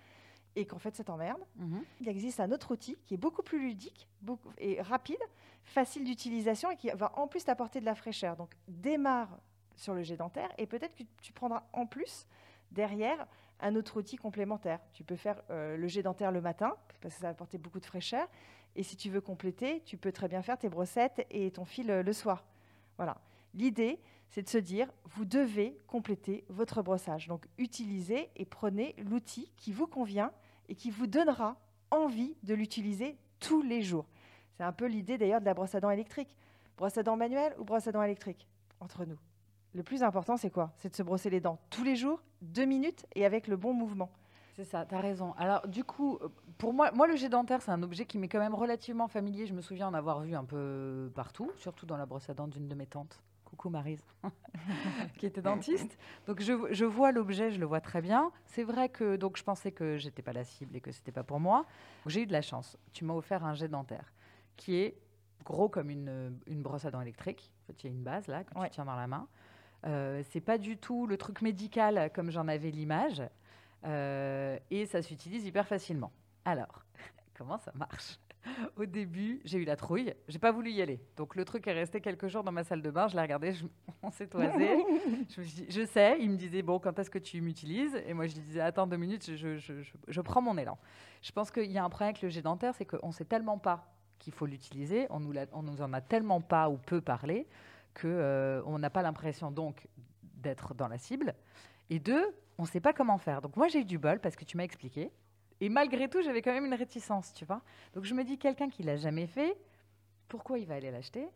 et 0.55 0.65
qu'en 0.65 0.79
fait, 0.79 0.95
ça 0.95 1.03
t'emmerde. 1.03 1.41
Mhm. 1.55 1.83
Il 2.01 2.09
existe 2.09 2.39
un 2.39 2.51
autre 2.51 2.71
outil 2.71 2.97
qui 3.05 3.15
est 3.15 3.17
beaucoup 3.17 3.41
plus 3.41 3.59
ludique 3.59 4.07
beaucoup, 4.21 4.51
et 4.57 4.81
rapide, 4.81 5.21
facile 5.63 6.03
d'utilisation 6.03 6.69
et 6.69 6.75
qui 6.75 6.89
va 6.89 7.11
en 7.17 7.27
plus 7.27 7.45
t'apporter 7.45 7.79
de 7.79 7.85
la 7.85 7.95
fraîcheur. 7.95 8.35
Donc, 8.35 8.53
démarre 8.67 9.39
sur 9.75 9.93
le 9.93 10.03
jet 10.03 10.17
dentaire 10.17 10.51
et 10.57 10.67
peut-être 10.67 10.95
que 10.95 11.03
tu 11.21 11.33
prendras 11.33 11.63
en 11.73 11.87
plus 11.87 12.27
derrière 12.71 13.27
un 13.63 13.75
autre 13.75 13.97
outil 13.97 14.17
complémentaire. 14.17 14.79
Tu 14.93 15.03
peux 15.03 15.15
faire 15.15 15.41
euh, 15.49 15.77
le 15.77 15.87
jet 15.87 16.03
dentaire 16.03 16.31
le 16.31 16.41
matin 16.41 16.75
parce 17.01 17.15
que 17.15 17.21
ça 17.21 17.27
va 17.27 17.29
apporter 17.29 17.57
beaucoup 17.57 17.79
de 17.79 17.85
fraîcheur. 17.85 18.27
Et 18.75 18.83
si 18.83 18.95
tu 18.95 19.09
veux 19.09 19.21
compléter, 19.21 19.81
tu 19.85 19.97
peux 19.97 20.11
très 20.11 20.27
bien 20.27 20.41
faire 20.41 20.57
tes 20.57 20.69
brossettes 20.69 21.25
et 21.31 21.49
ton 21.51 21.65
fil 21.65 21.89
euh, 21.89 22.03
le 22.03 22.13
soir. 22.13 22.45
Voilà. 22.97 23.17
L'idée, 23.53 23.99
c'est 24.29 24.41
de 24.41 24.49
se 24.49 24.57
dire, 24.57 24.91
vous 25.05 25.25
devez 25.25 25.77
compléter 25.87 26.43
votre 26.49 26.81
brossage. 26.81 27.27
Donc, 27.27 27.47
utilisez 27.57 28.29
et 28.35 28.45
prenez 28.45 28.95
l'outil 28.97 29.51
qui 29.57 29.71
vous 29.71 29.87
convient 29.87 30.31
et 30.67 30.75
qui 30.75 30.91
vous 30.91 31.07
donnera 31.07 31.55
envie 31.91 32.35
de 32.43 32.53
l'utiliser 32.53 33.17
tous 33.39 33.61
les 33.61 33.81
jours. 33.81 34.05
C'est 34.57 34.63
un 34.63 34.73
peu 34.73 34.87
l'idée 34.87 35.17
d'ailleurs 35.17 35.39
de 35.39 35.45
la 35.45 35.53
brosse 35.53 35.75
à 35.75 35.79
dents 35.79 35.91
électrique. 35.91 36.35
Brosse 36.77 36.97
à 36.97 37.03
dents 37.03 37.17
manuelle 37.17 37.55
ou 37.59 37.63
brosse 37.63 37.87
à 37.87 37.91
dents 37.91 38.03
électrique? 38.03 38.47
Entre 38.79 39.05
nous. 39.05 39.17
Le 39.73 39.83
plus 39.83 40.03
important, 40.03 40.37
c'est 40.37 40.49
quoi? 40.49 40.71
C'est 40.77 40.89
de 40.89 40.95
se 40.95 41.03
brosser 41.03 41.29
les 41.29 41.39
dents 41.39 41.59
tous 41.69 41.83
les 41.83 41.95
jours, 41.95 42.21
deux 42.41 42.65
minutes 42.65 43.05
et 43.15 43.25
avec 43.25 43.47
le 43.47 43.57
bon 43.57 43.73
mouvement. 43.73 44.11
C'est 44.55 44.65
ça, 44.65 44.85
tu 44.85 44.93
as 44.93 44.99
raison. 44.99 45.33
Alors, 45.37 45.67
du 45.67 45.83
coup, 45.83 46.19
pour 46.59 46.73
moi, 46.73 46.91
moi 46.91 47.07
le 47.07 47.15
jet 47.15 47.29
dentaire, 47.29 47.61
c'est 47.61 47.71
un 47.71 47.81
objet 47.81 48.05
qui 48.05 48.19
m'est 48.19 48.27
quand 48.27 48.39
même 48.39 48.53
relativement 48.53 49.07
familier. 49.07 49.47
Je 49.47 49.53
me 49.53 49.61
souviens 49.61 49.87
en 49.87 49.93
avoir 49.95 50.21
vu 50.21 50.35
un 50.35 50.43
peu 50.43 51.11
partout, 51.15 51.51
surtout 51.57 51.87
dans 51.87 51.97
la 51.97 52.05
brosse 52.05 52.29
à 52.29 52.35
dents 52.35 52.47
d'une 52.47 52.67
de 52.67 52.75
mes 52.75 52.85
tantes 52.85 53.19
coucou 53.53 53.69
Marise, 53.69 54.03
qui 55.17 55.27
était 55.27 55.41
dentiste. 55.41 55.97
Donc 56.25 56.41
je, 56.41 56.85
vois 56.85 57.11
l'objet, 57.11 57.51
je 57.51 57.59
le 57.59 57.65
vois 57.65 57.81
très 57.81 58.01
bien. 58.01 58.31
C'est 58.45 58.63
vrai 58.63 58.89
que 58.89 59.15
donc 59.15 59.37
je 59.37 59.43
pensais 59.43 59.71
que 59.71 59.97
j'étais 59.97 60.23
pas 60.23 60.33
la 60.33 60.43
cible 60.43 60.75
et 60.75 60.81
que 60.81 60.91
c'était 60.91 61.11
pas 61.11 61.23
pour 61.23 61.39
moi. 61.39 61.65
J'ai 62.07 62.23
eu 62.23 62.25
de 62.25 62.31
la 62.31 62.41
chance. 62.41 62.77
Tu 62.93 63.05
m'as 63.05 63.13
offert 63.13 63.45
un 63.45 63.53
jet 63.53 63.67
dentaire 63.67 64.11
qui 64.57 64.75
est 64.77 64.97
gros 65.45 65.69
comme 65.69 65.89
une, 65.89 66.35
brosse 66.47 66.85
à 66.85 66.91
dents 66.91 67.01
électrique. 67.01 67.51
En 67.63 67.67
fait, 67.67 67.83
il 67.83 67.87
y 67.87 67.89
a 67.89 67.91
une 67.95 68.03
base 68.03 68.27
là 68.27 68.43
que 68.43 68.53
tu 68.53 68.69
tiens 68.71 68.85
dans 68.85 68.95
la 68.95 69.07
main. 69.07 69.27
Euh, 69.85 70.21
c'est 70.29 70.41
pas 70.41 70.57
du 70.57 70.77
tout 70.77 71.07
le 71.07 71.17
truc 71.17 71.41
médical 71.41 72.11
comme 72.13 72.31
j'en 72.31 72.47
avais 72.47 72.71
l'image. 72.71 73.21
Euh, 73.85 74.57
et 74.71 74.85
ça 74.85 75.01
s'utilise 75.01 75.45
hyper 75.45 75.67
facilement. 75.67 76.11
Alors, 76.45 76.85
comment 77.37 77.57
ça 77.57 77.71
marche? 77.75 78.19
Au 78.75 78.85
début, 78.85 79.39
j'ai 79.45 79.57
eu 79.57 79.63
la 79.63 79.77
trouille. 79.77 80.13
J'ai 80.27 80.39
pas 80.39 80.51
voulu 80.51 80.69
y 80.71 80.81
aller. 80.81 80.99
Donc 81.15 81.35
le 81.35 81.45
truc 81.45 81.65
est 81.65 81.73
resté 81.73 82.01
quelques 82.01 82.27
jours 82.27 82.43
dans 82.43 82.51
ma 82.51 82.65
salle 82.65 82.81
de 82.81 82.91
bain. 82.91 83.07
Je 83.07 83.15
l'ai 83.15 83.21
regardé, 83.21 83.53
on 84.03 84.11
s'est 84.11 84.27
toisé. 84.27 84.83
je, 85.29 85.41
je 85.69 85.85
sais. 85.85 86.17
Il 86.19 86.31
me 86.31 86.35
disait 86.35 86.61
bon, 86.61 86.77
quand 86.79 86.97
est-ce 86.99 87.09
que 87.09 87.19
tu 87.19 87.39
m'utilises? 87.41 87.95
Et 88.05 88.13
moi 88.13 88.27
je 88.27 88.35
lui 88.35 88.41
disais 88.41 88.59
attends 88.59 88.85
deux 88.85 88.97
minutes, 88.97 89.35
je, 89.35 89.57
je 89.57 90.21
prends 90.21 90.41
mon 90.41 90.57
élan. 90.57 90.77
Je 91.21 91.31
pense 91.31 91.51
qu'il 91.51 91.71
y 91.71 91.77
a 91.77 91.83
un 91.85 91.89
problème 91.89 92.09
avec 92.09 92.21
le 92.21 92.29
jet 92.29 92.41
dentaire, 92.41 92.75
c'est 92.75 92.85
qu'on 92.85 93.13
sait 93.13 93.25
tellement 93.25 93.57
pas 93.57 93.93
qu'il 94.19 94.33
faut 94.33 94.45
l'utiliser, 94.45 95.07
on 95.09 95.21
on 95.51 95.63
nous 95.63 95.81
en 95.81 95.93
a 95.93 96.01
tellement 96.01 96.41
pas 96.41 96.69
ou 96.69 96.77
peu 96.77 97.01
parlé 97.01 97.47
que 97.93 98.07
euh, 98.07 98.77
n'a 98.77 98.89
pas 98.89 99.01
l'impression 99.01 99.51
donc 99.51 99.87
d'être 100.21 100.73
dans 100.73 100.87
la 100.87 100.97
cible. 100.97 101.33
Et 101.89 101.99
deux, 101.99 102.25
on 102.57 102.63
ne 102.63 102.67
sait 102.67 102.79
pas 102.79 102.93
comment 102.93 103.17
faire. 103.17 103.41
Donc 103.41 103.55
moi 103.55 103.67
j'ai 103.67 103.79
eu 103.79 103.85
du 103.85 103.97
bol 103.97 104.19
parce 104.19 104.35
que 104.35 104.45
tu 104.45 104.57
m'as 104.57 104.63
expliqué. 104.63 105.11
Et 105.61 105.69
malgré 105.69 106.09
tout, 106.09 106.21
j'avais 106.21 106.41
quand 106.41 106.51
même 106.51 106.65
une 106.65 106.73
réticence, 106.73 107.33
tu 107.33 107.45
vois. 107.45 107.61
Donc 107.93 108.03
je 108.03 108.13
me 108.13 108.23
dis, 108.23 108.37
quelqu'un 108.37 108.69
qui 108.69 108.83
l'a 108.83 108.97
jamais 108.97 109.27
fait, 109.27 109.55
pourquoi 110.27 110.59
il 110.59 110.65
va 110.65 110.75
aller 110.75 110.91
l'acheter? 110.91 111.27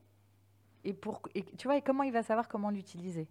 Et, 0.84 0.94
pour, 0.94 1.22
et, 1.34 1.44
tu 1.44 1.68
vois, 1.68 1.78
et 1.78 1.82
comment 1.82 2.04
il 2.04 2.12
va 2.12 2.24
savoir 2.24 2.48
comment 2.48 2.70
l'utiliser? 2.70 3.28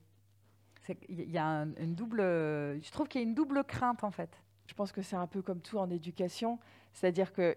Il 1.09 1.31
y 1.31 1.39
a 1.39 1.67
une 1.81 1.95
double. 1.95 2.21
Je 2.21 2.91
trouve 2.93 3.09
qu'il 3.09 3.21
y 3.21 3.25
a 3.25 3.27
une 3.27 3.35
double 3.35 3.65
crainte 3.65 4.05
en 4.05 4.11
fait. 4.11 4.41
Je 4.67 4.75
pense 4.75 4.93
que 4.93 5.03
c'est 5.03 5.17
un 5.17 5.27
peu 5.27 5.43
comme 5.43 5.61
tout 5.61 5.79
en 5.79 5.91
éducation, 5.91 6.59
c'est-à-dire 6.93 7.33
que 7.33 7.57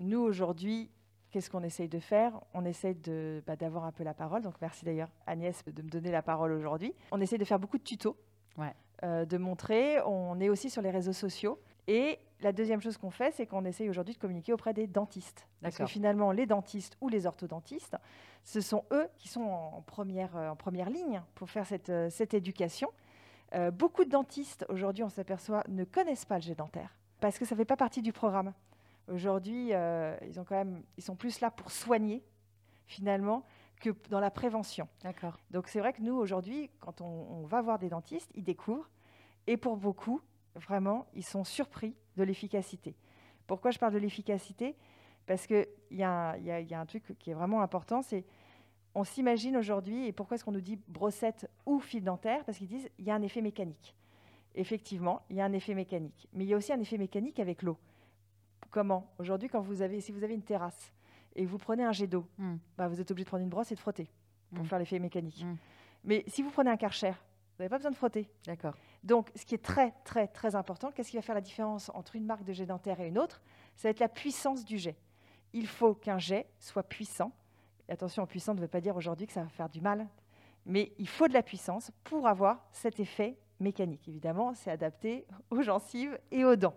nous 0.00 0.20
aujourd'hui, 0.20 0.90
qu'est-ce 1.30 1.50
qu'on 1.50 1.62
essaye 1.62 1.88
de 1.88 1.98
faire? 1.98 2.40
On 2.54 2.64
essaye 2.64 2.94
de, 2.94 3.42
bah, 3.46 3.56
d'avoir 3.56 3.84
un 3.84 3.92
peu 3.92 4.04
la 4.04 4.14
parole. 4.14 4.42
Donc 4.42 4.54
merci 4.60 4.84
d'ailleurs 4.84 5.10
Agnès 5.26 5.64
de 5.64 5.82
me 5.82 5.88
donner 5.88 6.10
la 6.10 6.22
parole 6.22 6.52
aujourd'hui. 6.52 6.94
On 7.12 7.20
essaye 7.20 7.38
de 7.38 7.44
faire 7.44 7.58
beaucoup 7.58 7.78
de 7.78 7.82
tutos, 7.82 8.16
ouais. 8.56 8.74
Euh, 9.04 9.24
de 9.24 9.38
montrer. 9.38 10.00
On 10.02 10.40
est 10.40 10.48
aussi 10.48 10.70
sur 10.70 10.82
les 10.82 10.90
réseaux 10.90 11.12
sociaux 11.12 11.60
Et 11.86 12.18
la 12.40 12.52
deuxième 12.52 12.80
chose 12.80 12.96
qu'on 12.96 13.10
fait, 13.10 13.32
c'est 13.32 13.46
qu'on 13.46 13.64
essaye 13.64 13.88
aujourd'hui 13.88 14.14
de 14.14 14.18
communiquer 14.18 14.52
auprès 14.52 14.72
des 14.72 14.86
dentistes. 14.86 15.46
Parce 15.62 15.76
que 15.76 15.86
finalement, 15.86 16.30
les 16.32 16.46
dentistes 16.46 16.96
ou 17.00 17.08
les 17.08 17.26
orthodontistes, 17.26 17.96
ce 18.44 18.60
sont 18.60 18.84
eux 18.92 19.08
qui 19.18 19.28
sont 19.28 19.42
en 19.42 19.82
première, 19.82 20.36
euh, 20.36 20.50
en 20.50 20.56
première 20.56 20.90
ligne 20.90 21.22
pour 21.34 21.50
faire 21.50 21.66
cette, 21.66 21.90
euh, 21.90 22.10
cette 22.10 22.34
éducation. 22.34 22.90
Euh, 23.54 23.70
beaucoup 23.70 24.04
de 24.04 24.10
dentistes, 24.10 24.64
aujourd'hui, 24.68 25.04
on 25.04 25.08
s'aperçoit, 25.08 25.64
ne 25.68 25.84
connaissent 25.84 26.24
pas 26.24 26.36
le 26.36 26.42
jet 26.42 26.54
dentaire 26.54 26.94
parce 27.20 27.38
que 27.38 27.44
ça 27.44 27.54
ne 27.54 27.58
fait 27.58 27.64
pas 27.64 27.76
partie 27.76 28.02
du 28.02 28.12
programme. 28.12 28.52
Aujourd'hui, 29.10 29.70
ils, 29.70 30.40
ont 30.40 30.44
quand 30.44 30.56
même, 30.56 30.82
ils 30.96 31.02
sont 31.02 31.16
plus 31.16 31.40
là 31.40 31.50
pour 31.50 31.70
soigner, 31.70 32.22
finalement, 32.86 33.44
que 33.80 33.90
dans 34.10 34.20
la 34.20 34.30
prévention. 34.30 34.88
D'accord. 35.02 35.38
Donc 35.50 35.68
c'est 35.68 35.80
vrai 35.80 35.92
que 35.92 36.02
nous, 36.02 36.14
aujourd'hui, 36.14 36.70
quand 36.80 37.00
on, 37.00 37.42
on 37.42 37.46
va 37.46 37.62
voir 37.62 37.78
des 37.78 37.88
dentistes, 37.88 38.30
ils 38.34 38.44
découvrent. 38.44 38.90
Et 39.46 39.56
pour 39.56 39.76
beaucoup, 39.76 40.20
vraiment, 40.54 41.06
ils 41.14 41.24
sont 41.24 41.44
surpris 41.44 41.94
de 42.16 42.22
l'efficacité. 42.22 42.96
Pourquoi 43.46 43.70
je 43.70 43.78
parle 43.78 43.94
de 43.94 43.98
l'efficacité? 43.98 44.76
Parce 45.26 45.46
qu'il 45.46 45.66
y, 45.90 46.02
a, 46.02 46.36
un 46.72 46.86
truc 46.86 47.04
qui 47.18 47.30
est 47.30 47.34
vraiment 47.34 47.62
important, 47.62 48.02
c'est 48.02 48.24
on 48.94 49.04
s'imagine 49.04 49.56
aujourd'hui, 49.56 50.06
et 50.06 50.12
pourquoi 50.12 50.34
est-ce 50.34 50.44
qu'on 50.44 50.52
nous 50.52 50.60
dit 50.60 50.78
brossette 50.88 51.50
ou 51.66 51.78
fil 51.80 52.02
dentaire? 52.02 52.44
Parce 52.44 52.58
qu'ils 52.58 52.66
disent 52.66 52.88
il 52.98 53.04
y 53.04 53.10
a 53.10 53.14
un 53.14 53.22
effet 53.22 53.42
mécanique. 53.42 53.94
Effectivement, 54.54 55.22
il 55.28 55.36
y 55.36 55.40
a 55.40 55.44
un 55.44 55.52
effet 55.52 55.74
mécanique. 55.74 56.28
Mais 56.32 56.44
il 56.44 56.48
y 56.48 56.54
a 56.54 56.56
aussi 56.56 56.72
un 56.72 56.80
effet 56.80 56.98
mécanique 56.98 57.40
avec 57.40 57.62
l'eau. 57.62 57.76
Comment 58.70 59.10
Aujourd'hui, 59.18 59.48
quand 59.48 59.60
vous 59.60 59.82
avez, 59.82 60.00
si 60.00 60.12
vous 60.12 60.24
avez 60.24 60.34
une 60.34 60.42
terrasse 60.42 60.92
et 61.34 61.46
vous 61.46 61.58
prenez 61.58 61.84
un 61.84 61.92
jet 61.92 62.06
d'eau, 62.06 62.26
hmm. 62.38 62.56
bah, 62.76 62.88
vous 62.88 63.00
êtes 63.00 63.10
obligé 63.10 63.24
de 63.24 63.28
prendre 63.28 63.42
une 63.42 63.48
brosse 63.48 63.72
et 63.72 63.74
de 63.74 63.80
frotter 63.80 64.10
pour 64.54 64.64
hmm. 64.64 64.68
faire 64.68 64.78
l'effet 64.78 64.98
mécanique. 64.98 65.44
Hmm. 65.44 65.56
Mais 66.04 66.24
si 66.26 66.42
vous 66.42 66.50
prenez 66.50 66.70
un 66.70 66.76
karcher, 66.76 67.10
vous 67.10 67.64
n'avez 67.64 67.70
pas 67.70 67.78
besoin 67.78 67.90
de 67.90 67.96
frotter. 67.96 68.30
D'accord. 68.46 68.74
Donc, 69.02 69.30
ce 69.34 69.44
qui 69.44 69.54
est 69.54 69.64
très, 69.64 69.92
très, 70.04 70.28
très 70.28 70.54
important, 70.54 70.92
qu'est-ce 70.92 71.10
qui 71.10 71.16
va 71.16 71.22
faire 71.22 71.34
la 71.34 71.40
différence 71.40 71.90
entre 71.94 72.14
une 72.14 72.24
marque 72.24 72.44
de 72.44 72.52
jet 72.52 72.66
dentaire 72.66 73.00
et 73.00 73.08
une 73.08 73.18
autre? 73.18 73.42
Ça 73.74 73.88
va 73.88 73.90
être 73.90 74.00
la 74.00 74.08
puissance 74.08 74.64
du 74.64 74.78
jet. 74.78 74.96
Il 75.52 75.66
faut 75.66 75.94
qu'un 75.94 76.18
jet 76.18 76.46
soit 76.58 76.82
puissant. 76.82 77.32
Et 77.88 77.92
attention, 77.92 78.26
puissant 78.26 78.54
ne 78.54 78.60
veut 78.60 78.68
pas 78.68 78.80
dire 78.80 78.96
aujourd'hui 78.96 79.26
que 79.26 79.32
ça 79.32 79.42
va 79.42 79.48
faire 79.48 79.68
du 79.68 79.80
mal, 79.80 80.06
mais 80.66 80.92
il 80.98 81.08
faut 81.08 81.26
de 81.26 81.32
la 81.32 81.42
puissance 81.42 81.90
pour 82.04 82.28
avoir 82.28 82.64
cet 82.70 83.00
effet 83.00 83.38
mécanique. 83.58 84.06
Évidemment, 84.08 84.54
c'est 84.54 84.70
adapté 84.70 85.26
aux 85.50 85.62
gencives 85.62 86.18
et 86.30 86.44
aux 86.44 86.56
dents. 86.56 86.76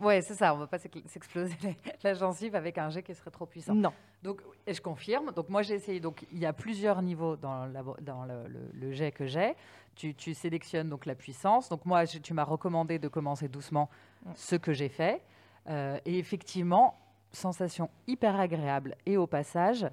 Oui, 0.00 0.22
c'est 0.22 0.34
ça. 0.34 0.52
On 0.52 0.56
ne 0.56 0.62
va 0.62 0.66
pas 0.66 0.78
s'exploser 0.78 1.54
la 2.02 2.14
gencive 2.14 2.54
avec 2.54 2.78
un 2.78 2.90
jet 2.90 3.02
qui 3.02 3.14
serait 3.14 3.30
trop 3.30 3.46
puissant. 3.46 3.74
Non. 3.74 3.92
Donc, 4.22 4.42
et 4.66 4.74
je 4.74 4.80
confirme. 4.80 5.32
Donc, 5.32 5.48
moi, 5.48 5.62
j'ai 5.62 5.74
essayé. 5.74 6.00
Donc, 6.00 6.24
il 6.32 6.38
y 6.38 6.46
a 6.46 6.52
plusieurs 6.52 7.02
niveaux 7.02 7.36
dans, 7.36 7.68
dans 8.00 8.24
le, 8.24 8.44
le, 8.72 8.92
jet 8.92 9.12
que 9.12 9.26
j'ai. 9.26 9.54
Tu, 9.94 10.14
tu, 10.14 10.34
sélectionnes 10.34 10.88
donc 10.88 11.06
la 11.06 11.14
puissance. 11.14 11.68
Donc, 11.68 11.84
moi, 11.84 12.06
tu 12.06 12.34
m'as 12.34 12.44
recommandé 12.44 12.98
de 12.98 13.08
commencer 13.08 13.48
doucement, 13.48 13.90
ce 14.34 14.56
que 14.56 14.72
j'ai 14.72 14.88
fait. 14.88 15.22
Euh, 15.68 15.98
et 16.04 16.18
effectivement, 16.18 16.98
sensation 17.30 17.90
hyper 18.06 18.38
agréable 18.38 18.96
et 19.06 19.16
au 19.16 19.26
passage 19.26 19.86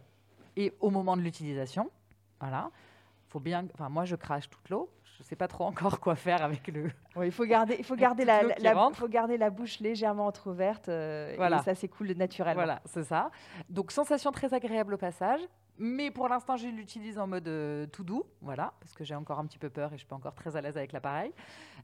et 0.56 0.74
au 0.80 0.90
moment 0.90 1.18
de 1.18 1.22
l'utilisation. 1.22 1.90
Voilà. 2.40 2.72
Faut 3.28 3.40
bien. 3.40 3.68
Enfin, 3.74 3.90
moi, 3.90 4.06
je 4.06 4.16
crache 4.16 4.50
toute 4.50 4.70
l'eau 4.70 4.90
je 5.20 5.26
ne 5.26 5.28
sais 5.28 5.36
pas 5.36 5.50
trop 5.50 5.66
encore 5.66 6.00
quoi 6.00 6.16
faire 6.16 6.42
avec 6.42 6.68
le. 6.70 6.90
il 7.22 7.32
faut 7.34 7.44
garder, 7.44 7.76
il 7.78 7.84
faut 7.84 7.96
garder 7.98 8.24
la, 8.24 8.42
faut 8.94 9.10
garder 9.10 9.38
la 9.38 9.50
bouche 9.50 9.82
légèrement 9.82 10.28
entrouverte. 10.28 10.88
Euh, 10.88 11.34
voilà. 11.36 11.60
Et 11.60 11.64
ça 11.64 11.76
s'écoule 11.76 12.14
naturellement. 12.14 12.64
Voilà, 12.64 12.82
c'est 12.86 13.04
ça. 13.04 13.30
Donc 13.70 13.92
sensation 13.92 14.32
très 14.32 14.54
agréable 14.54 14.94
au 14.94 14.98
passage. 14.98 15.42
Mais 15.78 16.10
pour 16.10 16.30
l'instant, 16.30 16.56
je 16.56 16.68
l'utilise 16.68 17.20
en 17.20 17.28
mode 17.28 17.48
euh, 17.50 17.86
tout 17.88 18.06
doux, 18.06 18.24
voilà, 18.42 18.74
parce 18.80 18.94
que 18.94 19.04
j'ai 19.04 19.16
encore 19.16 19.40
un 19.40 19.46
petit 19.46 19.58
peu 19.58 19.70
peur 19.70 19.90
et 19.90 19.96
je 19.96 20.00
suis 20.00 20.08
pas 20.08 20.16
encore 20.16 20.36
très 20.36 20.56
à 20.56 20.62
l'aise 20.62 20.78
avec 20.78 20.94
l'appareil. 20.94 21.34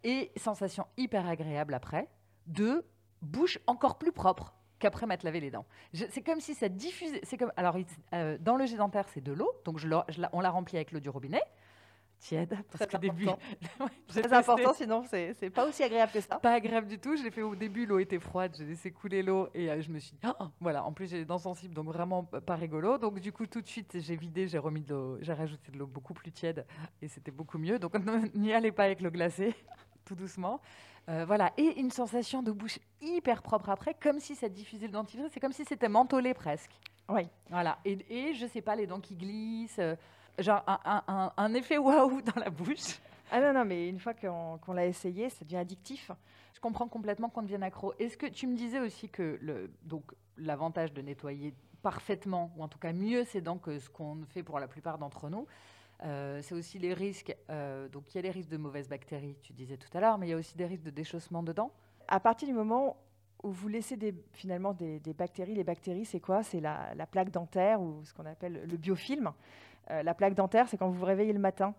Et 0.05 0.31
sensation 0.37 0.85
hyper 0.95 1.27
agréable 1.27 1.73
après, 1.73 2.07
de 2.47 2.85
bouche 3.21 3.59
encore 3.67 3.97
plus 3.97 4.11
propre 4.13 4.53
qu'après 4.79 5.07
m'être 5.07 5.23
lavé 5.23 5.41
les 5.41 5.51
dents. 5.51 5.65
C'est 5.93 6.21
comme 6.21 6.39
si 6.39 6.53
ça 6.53 6.69
diffusait. 6.69 7.21
C'est 7.23 7.37
comme 7.37 7.51
alors 7.57 7.77
euh, 8.13 8.37
dans 8.39 8.55
le 8.55 8.65
jet 8.65 8.77
dentaire, 8.77 9.07
c'est 9.13 9.21
de 9.21 9.33
l'eau, 9.33 9.51
donc 9.65 9.79
je, 9.79 9.87
on 10.31 10.39
la 10.41 10.49
remplit 10.49 10.77
avec 10.77 10.91
l'eau 10.91 10.99
du 10.99 11.09
robinet 11.09 11.41
tiède. 12.25 12.57
Parce 12.71 12.89
très 12.89 12.99
début, 12.99 13.27
très 14.07 14.33
important, 14.33 14.73
sinon 14.73 15.03
c'est 15.07 15.49
pas 15.49 15.67
aussi 15.67 15.83
agréable 15.83 16.11
que 16.11 16.21
ça. 16.21 16.37
Pas 16.37 16.53
agréable 16.53 16.87
du 16.87 16.99
tout. 16.99 17.15
Je 17.15 17.23
l'ai 17.23 17.31
fait 17.31 17.41
au 17.41 17.55
début, 17.55 17.85
l'eau 17.85 17.99
était 17.99 18.19
froide, 18.19 18.55
j'ai 18.57 18.65
laissé 18.65 18.91
couler 18.91 19.21
l'eau 19.21 19.49
et 19.53 19.69
euh, 19.69 19.81
je 19.81 19.89
me 19.89 19.99
suis 19.99 20.13
dit, 20.13 20.27
oh, 20.27 20.45
voilà. 20.59 20.83
En 20.83 20.91
plus, 20.91 21.09
j'ai 21.09 21.17
les 21.17 21.25
dents 21.25 21.37
sensibles, 21.37 21.73
donc 21.73 21.87
vraiment 21.87 22.23
pas 22.23 22.55
rigolo. 22.55 22.97
Donc 22.97 23.19
du 23.19 23.31
coup, 23.31 23.45
tout 23.45 23.61
de 23.61 23.67
suite, 23.67 23.97
j'ai 23.99 24.15
vidé, 24.15 24.47
j'ai 24.47 24.57
remis 24.57 24.81
de 24.81 24.93
l'eau, 24.93 25.17
j'ai 25.21 25.33
rajouté 25.33 25.71
de 25.71 25.77
l'eau 25.77 25.87
beaucoup 25.87 26.13
plus 26.13 26.31
tiède 26.31 26.65
et 27.01 27.07
c'était 27.07 27.31
beaucoup 27.31 27.57
mieux. 27.57 27.79
Donc 27.79 27.93
n'y 28.35 28.53
allez 28.53 28.71
pas 28.71 28.85
avec 28.85 29.01
l'eau 29.01 29.11
glacée, 29.11 29.53
tout 30.05 30.15
doucement. 30.15 30.61
Euh, 31.07 31.23
voilà, 31.25 31.53
et 31.57 31.79
une 31.79 31.91
sensation 31.91 32.41
de 32.41 32.51
bouche 32.51 32.79
hyper 32.99 33.43
propre 33.43 33.69
après, 33.69 33.93
comme 33.93 34.19
si 34.19 34.33
ça 34.33 34.49
diffusait 34.49 34.87
le 34.87 34.93
dentifrice, 34.93 35.31
c'est 35.31 35.39
comme 35.39 35.51
si 35.51 35.63
c'était 35.63 35.89
mentholé 35.89 36.33
presque. 36.33 36.71
Oui. 37.07 37.29
Voilà, 37.51 37.77
et, 37.85 37.99
et 38.09 38.33
je 38.33 38.47
sais 38.47 38.61
pas, 38.61 38.75
les 38.75 38.87
dents 38.87 38.99
qui 38.99 39.15
glissent, 39.15 39.77
euh, 39.77 39.95
genre 40.39 40.63
un, 41.37 41.53
effet 41.53 41.77
waouh 41.77 42.21
dans 42.35 42.39
la 42.39 42.49
bouche. 42.49 42.99
Ah 43.31 43.41
non, 43.41 43.53
non, 43.53 43.65
mais 43.65 43.89
une 43.89 43.99
fois 43.99 44.13
qu'on 44.13 44.73
l'a 44.73 44.85
essayé, 44.85 45.29
ça 45.29 45.43
devient 45.43 45.57
addictif. 45.57 46.11
Je 46.53 46.59
comprends 46.59 46.87
complètement 46.87 47.29
qu'on 47.29 47.41
devienne 47.41 47.63
accro. 47.63 47.93
Est-ce 47.99 48.17
que 48.17 48.27
tu 48.27 48.47
me 48.47 48.55
disais 48.55 48.79
aussi 48.79 49.09
que 49.09 49.37
le, 49.41 49.71
donc 49.83 50.03
l'avantage 50.37 50.93
de 50.93 51.01
nettoyer 51.01 51.53
parfaitement, 51.81 52.51
ou 52.57 52.63
en 52.63 52.67
tout 52.67 52.79
cas 52.79 52.93
mieux 52.93 53.23
ses 53.25 53.41
dents 53.41 53.57
que 53.57 53.77
ce 53.77 53.89
qu'on 53.89 54.23
fait 54.29 54.41
pour 54.41 54.59
la 54.59 54.67
plupart 54.67 54.97
d'entre 54.97 55.29
nous, 55.29 55.45
euh, 56.03 56.41
c'est 56.41 56.55
aussi 56.55 56.79
les 56.79 56.93
risques. 56.93 57.35
Euh, 57.49 57.87
donc 57.89 58.13
il 58.13 58.15
y 58.15 58.19
a 58.19 58.21
les 58.21 58.31
risques 58.31 58.49
de 58.49 58.57
mauvaises 58.57 58.89
bactéries, 58.89 59.37
tu 59.41 59.53
disais 59.53 59.77
tout 59.77 59.95
à 59.95 59.99
l'heure, 60.01 60.17
mais 60.17 60.27
il 60.27 60.29
y 60.31 60.33
a 60.33 60.37
aussi 60.37 60.55
des 60.57 60.65
risques 60.65 60.83
de 60.83 60.89
déchaussement 60.89 61.43
de 61.43 61.53
dents. 61.53 61.71
À 62.07 62.19
partir 62.19 62.47
du 62.47 62.53
moment 62.53 62.97
où 63.43 63.51
vous 63.51 63.67
laissez 63.67 63.95
des, 63.95 64.15
finalement 64.33 64.73
des, 64.73 64.99
bactéries, 65.13 65.53
les 65.53 65.63
bactéries, 65.63 66.05
c'est 66.05 66.19
quoi? 66.19 66.41
C'est 66.41 66.59
la, 66.59 66.93
la, 66.95 67.05
plaque 67.05 67.29
dentaire 67.29 67.81
ou 67.81 68.03
ce 68.03 68.13
qu'on 68.13 68.25
appelle 68.25 68.65
le 68.67 68.77
biofilm. 68.77 69.31
Euh, 69.91 70.03
la 70.03 70.13
plaque 70.13 70.33
dentaire, 70.33 70.67
c'est 70.67 70.77
quand 70.77 70.87
vous 70.87 70.99
vous 70.99 71.05
réveillez 71.05 71.33
le 71.33 71.39
matin. 71.39 71.73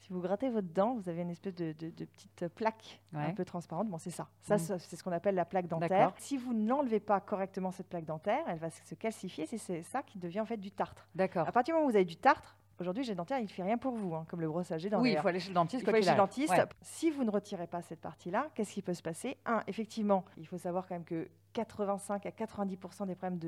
Si 0.00 0.12
vous 0.14 0.20
grattez 0.20 0.48
votre 0.48 0.68
dent, 0.68 0.94
vous 0.94 1.10
avez 1.10 1.20
une 1.20 1.30
espèce 1.30 1.54
de, 1.54 1.72
petite 1.72 2.48
plaque 2.54 3.00
un 3.14 3.34
peu 3.34 3.44
transparente. 3.44 3.88
Bon, 3.88 3.98
c'est 3.98 4.10
ça. 4.10 4.28
Ça, 4.40 4.56
mm. 4.56 4.78
c'est 4.78 4.96
ce 4.96 5.04
qu'on 5.04 5.12
appelle 5.12 5.34
la 5.34 5.44
plaque 5.44 5.66
dentaire. 5.66 6.14
Si 6.16 6.38
vous 6.38 6.54
n'enlevez 6.54 7.00
pas 7.00 7.20
correctement 7.20 7.70
cette 7.70 7.88
plaque 7.88 8.06
dentaire, 8.06 8.42
elle 8.48 8.58
va 8.58 8.70
se 8.70 8.94
calcifier. 8.94 9.44
C'est 9.46 9.82
ça 9.82 10.02
qui 10.02 10.18
devient 10.18 10.40
en 10.40 10.46
fait 10.46 10.56
du 10.56 10.70
tartre. 10.70 11.06
D'accord. 11.14 11.46
À 11.46 11.52
partir 11.52 11.74
du 11.74 11.76
moment 11.76 11.86
où 11.86 11.90
vous 11.90 11.96
avez 11.96 12.06
du 12.06 12.16
tartre, 12.16 12.56
Aujourd'hui, 12.80 13.04
le 13.04 13.14
dentaire, 13.14 13.38
il 13.38 13.44
ne 13.44 13.48
fait 13.48 13.62
rien 13.62 13.76
pour 13.76 13.94
vous, 13.94 14.14
hein, 14.14 14.24
comme 14.28 14.40
le 14.40 14.48
brossage 14.48 14.84
dents. 14.84 15.02
Oui, 15.02 15.12
il 15.12 15.18
faut 15.18 15.28
aller 15.28 15.38
chez 15.38 15.50
le 15.50 15.54
dentiste. 15.54 15.82
Il 15.82 15.84
faut 15.84 15.94
aller 15.94 16.02
chez 16.02 16.12
le 16.12 16.16
dentiste. 16.16 16.54
Si 16.80 17.10
vous 17.10 17.24
ne 17.24 17.30
retirez 17.30 17.66
pas 17.66 17.82
cette 17.82 18.00
partie-là, 18.00 18.48
qu'est-ce 18.54 18.72
qui 18.72 18.80
peut 18.80 18.94
se 18.94 19.02
passer? 19.02 19.36
Un, 19.44 19.62
effectivement, 19.66 20.24
il 20.38 20.46
faut 20.46 20.56
savoir 20.56 20.86
quand 20.86 20.94
même 20.94 21.04
que 21.04 21.28
85 21.52 22.24
à 22.24 22.30
90% 22.30 23.06
des 23.06 23.14
problèmes 23.14 23.38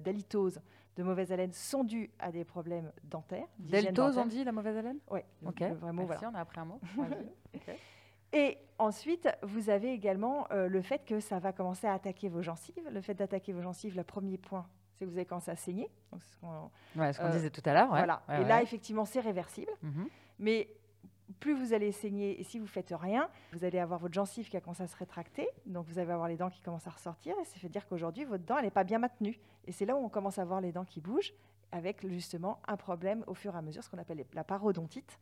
d'halitose, 0.00 0.54
de, 0.54 0.62
de, 0.96 1.02
mauvaise 1.02 1.30
haleine, 1.30 1.52
sont 1.52 1.84
dus 1.84 2.10
à 2.18 2.32
des 2.32 2.44
problèmes 2.44 2.90
dentaires. 3.04 3.46
D'halitose, 3.58 4.16
on 4.16 4.26
dit 4.26 4.44
la 4.44 4.52
mauvaise 4.52 4.76
haleine? 4.76 4.98
Oui. 5.10 5.20
Ok. 5.44 5.62
Vraiment, 5.62 6.06
Merci, 6.06 6.24
on 6.26 6.34
a 6.34 6.40
appris 6.40 6.60
un 6.60 6.64
mot. 6.64 6.80
Et 8.32 8.58
ensuite, 8.78 9.28
vous 9.42 9.70
avez 9.70 9.92
également 9.92 10.46
euh, 10.52 10.68
le 10.68 10.82
fait 10.82 11.04
que 11.04 11.18
ça 11.18 11.38
va 11.38 11.52
commencer 11.52 11.86
à 11.86 11.94
attaquer 11.94 12.28
vos 12.28 12.42
gencives. 12.42 12.88
Le 12.90 13.00
fait 13.00 13.14
d'attaquer 13.14 13.52
vos 13.52 13.60
gencives, 13.60 13.96
le 13.96 14.04
premier 14.04 14.38
point, 14.38 14.66
que 15.06 15.10
vous 15.10 15.16
avez 15.16 15.26
commencé 15.26 15.50
à 15.50 15.56
saigner. 15.56 15.90
Donc, 16.12 16.22
ce 16.22 16.36
qu'on 16.40 16.70
euh, 17.00 17.30
disait 17.30 17.50
tout 17.50 17.62
à 17.64 17.74
l'heure. 17.74 17.88
Voilà. 17.88 18.22
et 18.28 18.44
là, 18.44 18.62
effectivement, 18.62 19.04
c'est 19.04 19.20
réversible. 19.20 19.72
Mhm. 19.82 20.08
Mais 20.38 20.68
plus 21.38 21.54
vous 21.54 21.72
allez 21.72 21.92
saigner, 21.92 22.40
et 22.40 22.44
si 22.44 22.58
vous 22.58 22.66
faites 22.66 22.92
rien, 22.96 23.28
vous 23.52 23.64
allez 23.64 23.78
avoir 23.78 24.00
votre 24.00 24.14
gencive 24.14 24.48
qui 24.48 24.56
a 24.56 24.60
commencé 24.60 24.82
à 24.82 24.86
se 24.86 24.96
rétracter, 24.96 25.48
donc 25.66 25.86
vous 25.86 25.98
allez 25.98 26.10
avoir 26.10 26.28
les 26.28 26.36
dents 26.36 26.50
qui 26.50 26.60
commencent 26.60 26.86
à 26.86 26.90
ressortir, 26.90 27.34
et 27.40 27.44
ça 27.44 27.58
fait 27.58 27.68
dire 27.68 27.86
qu'aujourd'hui, 27.86 28.24
votre 28.24 28.44
dent, 28.44 28.58
elle 28.58 28.64
n'est 28.64 28.70
pas 28.70 28.84
bien 28.84 28.98
maintenue. 28.98 29.38
Et 29.66 29.72
c'est 29.72 29.86
là 29.86 29.94
où 29.94 30.04
on 30.04 30.08
commence 30.08 30.38
à 30.38 30.44
voir 30.44 30.60
les 30.60 30.72
dents 30.72 30.84
qui 30.84 31.00
bougent, 31.00 31.32
avec 31.72 32.06
justement 32.08 32.60
un 32.66 32.76
problème 32.76 33.22
au 33.26 33.34
fur 33.34 33.54
et 33.54 33.58
à 33.58 33.62
mesure, 33.62 33.84
ce 33.84 33.90
qu'on 33.90 33.98
appelle 33.98 34.24
la 34.34 34.44
parodontite, 34.44 35.18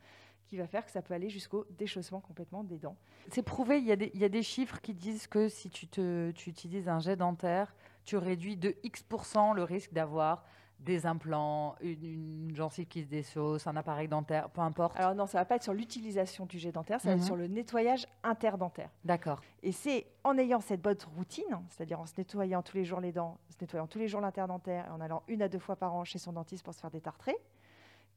qui 0.46 0.56
va 0.56 0.66
faire 0.66 0.84
que 0.84 0.90
ça 0.90 1.02
peut 1.02 1.12
aller 1.12 1.28
jusqu'au 1.28 1.66
déchaussement 1.76 2.20
complètement 2.20 2.64
des 2.64 2.78
dents. 2.78 2.96
C'est 3.30 3.42
prouvé, 3.42 3.78
il 3.78 3.84
y, 3.84 3.92
a 3.92 3.96
des, 3.96 4.10
il 4.14 4.20
y, 4.20 4.24
a 4.24 4.30
des 4.30 4.42
chiffres 4.42 4.80
qui 4.80 4.94
disent 4.94 5.26
que 5.26 5.48
si 5.48 5.68
tu, 5.68 5.86
te, 5.86 6.30
tu 6.30 6.48
utilises 6.48 6.88
un 6.88 7.00
jet 7.00 7.16
dentaire, 7.16 7.74
tu 8.08 8.16
réduis 8.16 8.56
de 8.56 8.74
X% 8.84 9.52
le 9.54 9.64
risque 9.64 9.92
d'avoir 9.92 10.42
des 10.80 11.04
implants, 11.04 11.74
une, 11.82 12.54
gencive 12.54 12.86
qui 12.86 13.02
se 13.02 13.06
déchausse, 13.06 13.66
un 13.66 13.76
appareil 13.76 14.08
dentaire, 14.08 14.48
peu 14.48 14.62
importe 14.62 14.98
Alors 14.98 15.14
non, 15.14 15.26
ça 15.26 15.36
ne 15.36 15.42
va 15.42 15.44
pas 15.44 15.56
être 15.56 15.62
sur 15.62 15.74
l'utilisation 15.74 16.46
du 16.46 16.58
jet 16.58 16.72
dentaire, 16.72 17.02
ça 17.02 17.08
va 17.08 17.14
être 17.16 17.20
mhm. 17.20 17.26
sur 17.26 17.36
le 17.36 17.48
nettoyage 17.48 18.06
interdentaire. 18.22 18.88
D'accord. 19.04 19.42
Et 19.62 19.72
c'est 19.72 20.06
en 20.24 20.38
ayant 20.38 20.60
cette 20.60 20.80
bonne 20.80 20.96
routine, 21.16 21.44
c'est-à-dire 21.68 22.00
en 22.00 22.06
se 22.06 22.14
nettoyant 22.16 22.62
tous 22.62 22.78
les 22.78 22.84
jours 22.86 23.00
les 23.00 23.12
dents, 23.12 23.36
en 23.46 23.52
se 23.52 23.58
nettoyant 23.60 23.86
tous 23.86 23.98
les 23.98 24.08
jours 24.08 24.22
l'interdentaire, 24.22 24.86
et 24.86 24.90
en 24.90 25.02
allant 25.02 25.22
une 25.28 25.42
à 25.42 25.48
deux 25.48 25.58
fois 25.58 25.76
par 25.76 25.94
an 25.94 26.04
chez 26.04 26.18
son 26.18 26.32
dentiste 26.32 26.64
pour 26.64 26.72
se 26.72 26.80
faire 26.80 26.90
détartrer, 26.90 27.36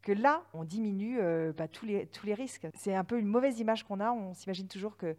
que 0.02 0.14
là, 0.14 0.44
on 0.54 0.64
diminue 0.64 1.20
euh, 1.20 1.52
bah, 1.52 1.68
tous, 1.68 1.86
les, 1.86 2.06
tous 2.06 2.26
les 2.26 2.34
risques. 2.34 2.66
C'est 2.76 2.96
un 2.96 3.04
peu 3.04 3.20
une 3.20 3.28
mauvaise 3.28 3.60
image 3.60 3.84
qu'on 3.84 4.00
a, 4.00 4.14
on 4.14 4.34
s'imagine 4.34 4.70
toujours 4.70 4.96
que 4.96 5.18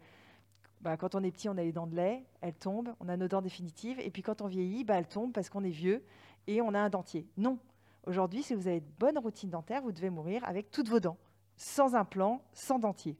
bah, 0.83 0.97
quand 0.97 1.15
on 1.15 1.23
est 1.23 1.31
petit, 1.31 1.47
on 1.47 1.57
a 1.57 1.63
les 1.63 1.71
dents 1.71 1.87
de 1.87 1.95
lait, 1.95 2.25
elles 2.41 2.53
tombent, 2.53 2.93
on 2.99 3.07
a 3.07 3.15
nos 3.15 3.29
dents 3.29 3.41
définitives, 3.41 3.99
et 4.01 4.11
puis 4.11 4.21
quand 4.21 4.41
on 4.41 4.47
vieillit, 4.47 4.83
bah, 4.83 4.95
elles 4.97 5.07
tombent 5.07 5.31
parce 5.31 5.49
qu'on 5.49 5.63
est 5.63 5.69
vieux 5.69 6.03
et 6.45 6.61
on 6.61 6.73
a 6.73 6.79
un 6.79 6.89
dentier. 6.89 7.25
Non. 7.37 7.57
Aujourd'hui, 8.05 8.43
si 8.43 8.53
vous 8.53 8.67
avez 8.67 8.81
de 8.81 8.85
bonnes 8.99 9.17
routines 9.17 9.49
dentaires, 9.49 9.81
vous 9.81 9.93
devez 9.93 10.09
mourir 10.09 10.43
avec 10.43 10.71
toutes 10.71 10.89
vos 10.89 10.99
dents, 10.99 11.17
sans 11.55 11.95
implant, 11.95 12.41
sans 12.51 12.79
dentier. 12.79 13.15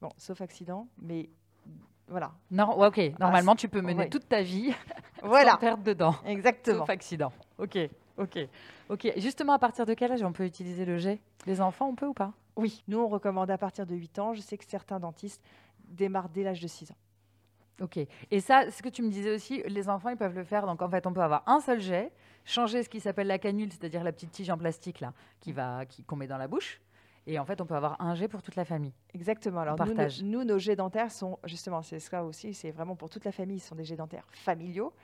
Bon, 0.00 0.10
sauf 0.16 0.40
accident, 0.40 0.86
mais 0.98 1.28
voilà. 2.06 2.30
Non, 2.52 2.70
ok. 2.80 3.00
Normalement, 3.18 3.56
tu 3.56 3.68
peux 3.68 3.80
mener 3.80 4.08
toute 4.08 4.28
ta 4.28 4.42
vie 4.42 4.72
voilà. 5.24 5.52
sans 5.52 5.58
perdre 5.58 5.82
dedans. 5.82 6.14
Exactement. 6.24 6.78
Sauf 6.78 6.90
accident. 6.90 7.32
Ok, 7.58 7.76
ok, 8.18 8.38
ok. 8.88 9.12
Justement, 9.16 9.54
à 9.54 9.58
partir 9.58 9.84
de 9.84 9.94
quel 9.94 10.12
âge 10.12 10.22
on 10.22 10.32
peut 10.32 10.44
utiliser 10.44 10.84
le 10.84 10.98
jet? 10.98 11.20
Les 11.46 11.60
enfants, 11.60 11.88
on 11.88 11.96
peut 11.96 12.06
ou 12.06 12.14
pas? 12.14 12.32
Oui. 12.54 12.84
Nous, 12.86 12.98
on 12.98 13.08
recommande 13.08 13.50
à 13.50 13.58
partir 13.58 13.84
de 13.84 13.94
8 13.94 14.18
ans. 14.20 14.32
Je 14.32 14.40
sais 14.40 14.56
que 14.56 14.64
certains 14.64 15.00
dentistes 15.00 15.42
démarrent 15.88 16.28
dès 16.28 16.42
l'âge 16.42 16.60
de 16.60 16.68
6 16.68 16.90
ans. 16.90 16.96
Ok. 17.80 17.98
Et 18.30 18.40
ça, 18.40 18.70
ce 18.70 18.82
que 18.82 18.88
tu 18.88 19.02
me 19.02 19.10
disais 19.10 19.34
aussi, 19.34 19.62
les 19.66 19.88
enfants, 19.88 20.08
ils 20.08 20.16
peuvent 20.16 20.34
le 20.34 20.44
faire. 20.44 20.66
Donc, 20.66 20.82
en 20.82 20.88
fait, 20.88 21.06
on 21.06 21.12
peut 21.12 21.22
avoir 21.22 21.42
un 21.46 21.60
seul 21.60 21.80
jet, 21.80 22.12
changer 22.44 22.82
ce 22.82 22.88
qui 22.88 23.00
s'appelle 23.00 23.28
la 23.28 23.38
canule, 23.38 23.70
c'est-à-dire 23.70 24.02
la 24.02 24.12
petite 24.12 24.32
tige 24.32 24.50
en 24.50 24.58
plastique 24.58 25.00
là, 25.00 25.12
qui 25.40 25.52
va, 25.52 25.86
qui 25.86 26.02
qu'on 26.02 26.16
met 26.16 26.26
dans 26.26 26.38
la 26.38 26.48
bouche. 26.48 26.80
Et 27.26 27.38
en 27.38 27.44
fait, 27.44 27.60
on 27.60 27.66
peut 27.66 27.74
avoir 27.74 28.00
un 28.00 28.14
jet 28.14 28.26
pour 28.26 28.42
toute 28.42 28.56
la 28.56 28.64
famille. 28.64 28.94
Exactement. 29.14 29.60
Alors, 29.60 29.76
nous, 30.22 30.44
nos, 30.44 30.58
jets 30.58 30.76
dentaires 30.76 31.10
sont, 31.10 31.38
justement, 31.44 31.82
c'est 31.82 32.00
ça 32.00 32.24
aussi, 32.24 32.54
c'est 32.54 32.70
vraiment 32.70 32.96
pour 32.96 33.10
toute 33.10 33.26
la 33.26 33.32
famille, 33.32 33.60
ce 33.60 33.68
sont 33.68 33.74
des 33.74 33.84
jets 33.84 33.96
dentaires 33.96 34.26
familiaux. 34.32 34.94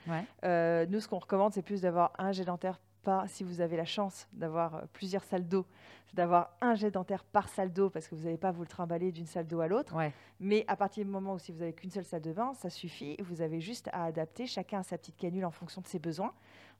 Euh, 0.42 0.86
nous, 0.88 1.00
ce 1.00 1.06
qu'on 1.06 1.18
recommande, 1.18 1.52
c'est 1.52 1.62
plus 1.62 1.82
d'avoir 1.82 2.12
un 2.18 2.32
jet 2.32 2.46
dentaire 2.46 2.80
pas, 3.04 3.24
si 3.28 3.44
vous 3.44 3.60
avez 3.60 3.76
la 3.76 3.84
chance 3.84 4.26
d'avoir 4.32 4.74
euh, 4.74 4.80
plusieurs 4.92 5.22
salles 5.22 5.46
d'eau, 5.46 5.66
c'est 6.06 6.16
d'avoir 6.16 6.50
un 6.60 6.74
jet 6.74 6.90
dentaire 6.90 7.22
par 7.24 7.48
salle 7.48 7.72
d'eau 7.72 7.90
parce 7.90 8.08
que 8.08 8.14
vous 8.14 8.24
n'allez 8.24 8.36
pas 8.38 8.50
vous 8.50 8.62
le 8.62 8.68
trimballer 8.68 9.12
d'une 9.12 9.26
salle 9.26 9.46
d'eau 9.46 9.60
à 9.60 9.68
l'autre. 9.68 9.94
Mais 10.40 10.64
à 10.66 10.76
partir 10.76 11.04
du 11.04 11.10
moment 11.10 11.34
où 11.34 11.38
si 11.38 11.52
vous 11.52 11.60
n'avez 11.60 11.72
qu'une 11.72 11.90
seule 11.90 12.04
salle 12.04 12.22
de 12.22 12.32
bain, 12.32 12.52
ça 12.54 12.70
suffit. 12.70 13.16
Vous 13.20 13.40
avez 13.40 13.60
juste 13.60 13.88
à 13.92 14.04
adapter 14.04 14.46
chacun 14.46 14.82
sa 14.82 14.98
petite 14.98 15.16
canule 15.16 15.44
en 15.44 15.50
fonction 15.50 15.80
de 15.80 15.86
ses 15.86 15.98
besoins. 15.98 16.32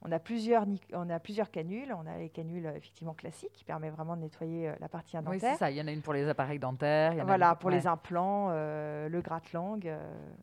On 0.07 0.13
a 0.13 0.19
plusieurs, 0.19 0.67
on 0.93 1.09
a 1.09 1.19
plusieurs 1.19 1.51
canules. 1.51 1.95
On 1.97 2.07
a 2.07 2.19
les 2.19 2.29
canules 2.29 2.67
euh, 2.67 2.77
effectivement 2.77 3.15
classiques 3.15 3.53
qui 3.55 3.65
permettent 3.65 3.95
vraiment 3.95 4.17
de 4.17 4.21
nettoyer 4.21 4.69
euh, 4.69 4.75
la 4.79 4.89
partie 4.89 5.17
dentaire. 5.17 5.33
Oui, 5.33 5.39
c'est 5.41 5.57
ça. 5.57 5.71
Il 5.71 5.79
y 5.79 5.81
en 5.81 5.87
a 5.87 5.93
une 5.93 6.03
pour 6.03 6.13
les 6.13 6.29
appareils 6.29 6.59
dentaires. 6.59 7.15
voilà, 7.25 7.55
pour 7.55 7.71
les 7.71 7.87
implants, 7.87 8.49
euh, 8.51 9.09
le 9.09 9.23
gratte-langue. 9.23 9.91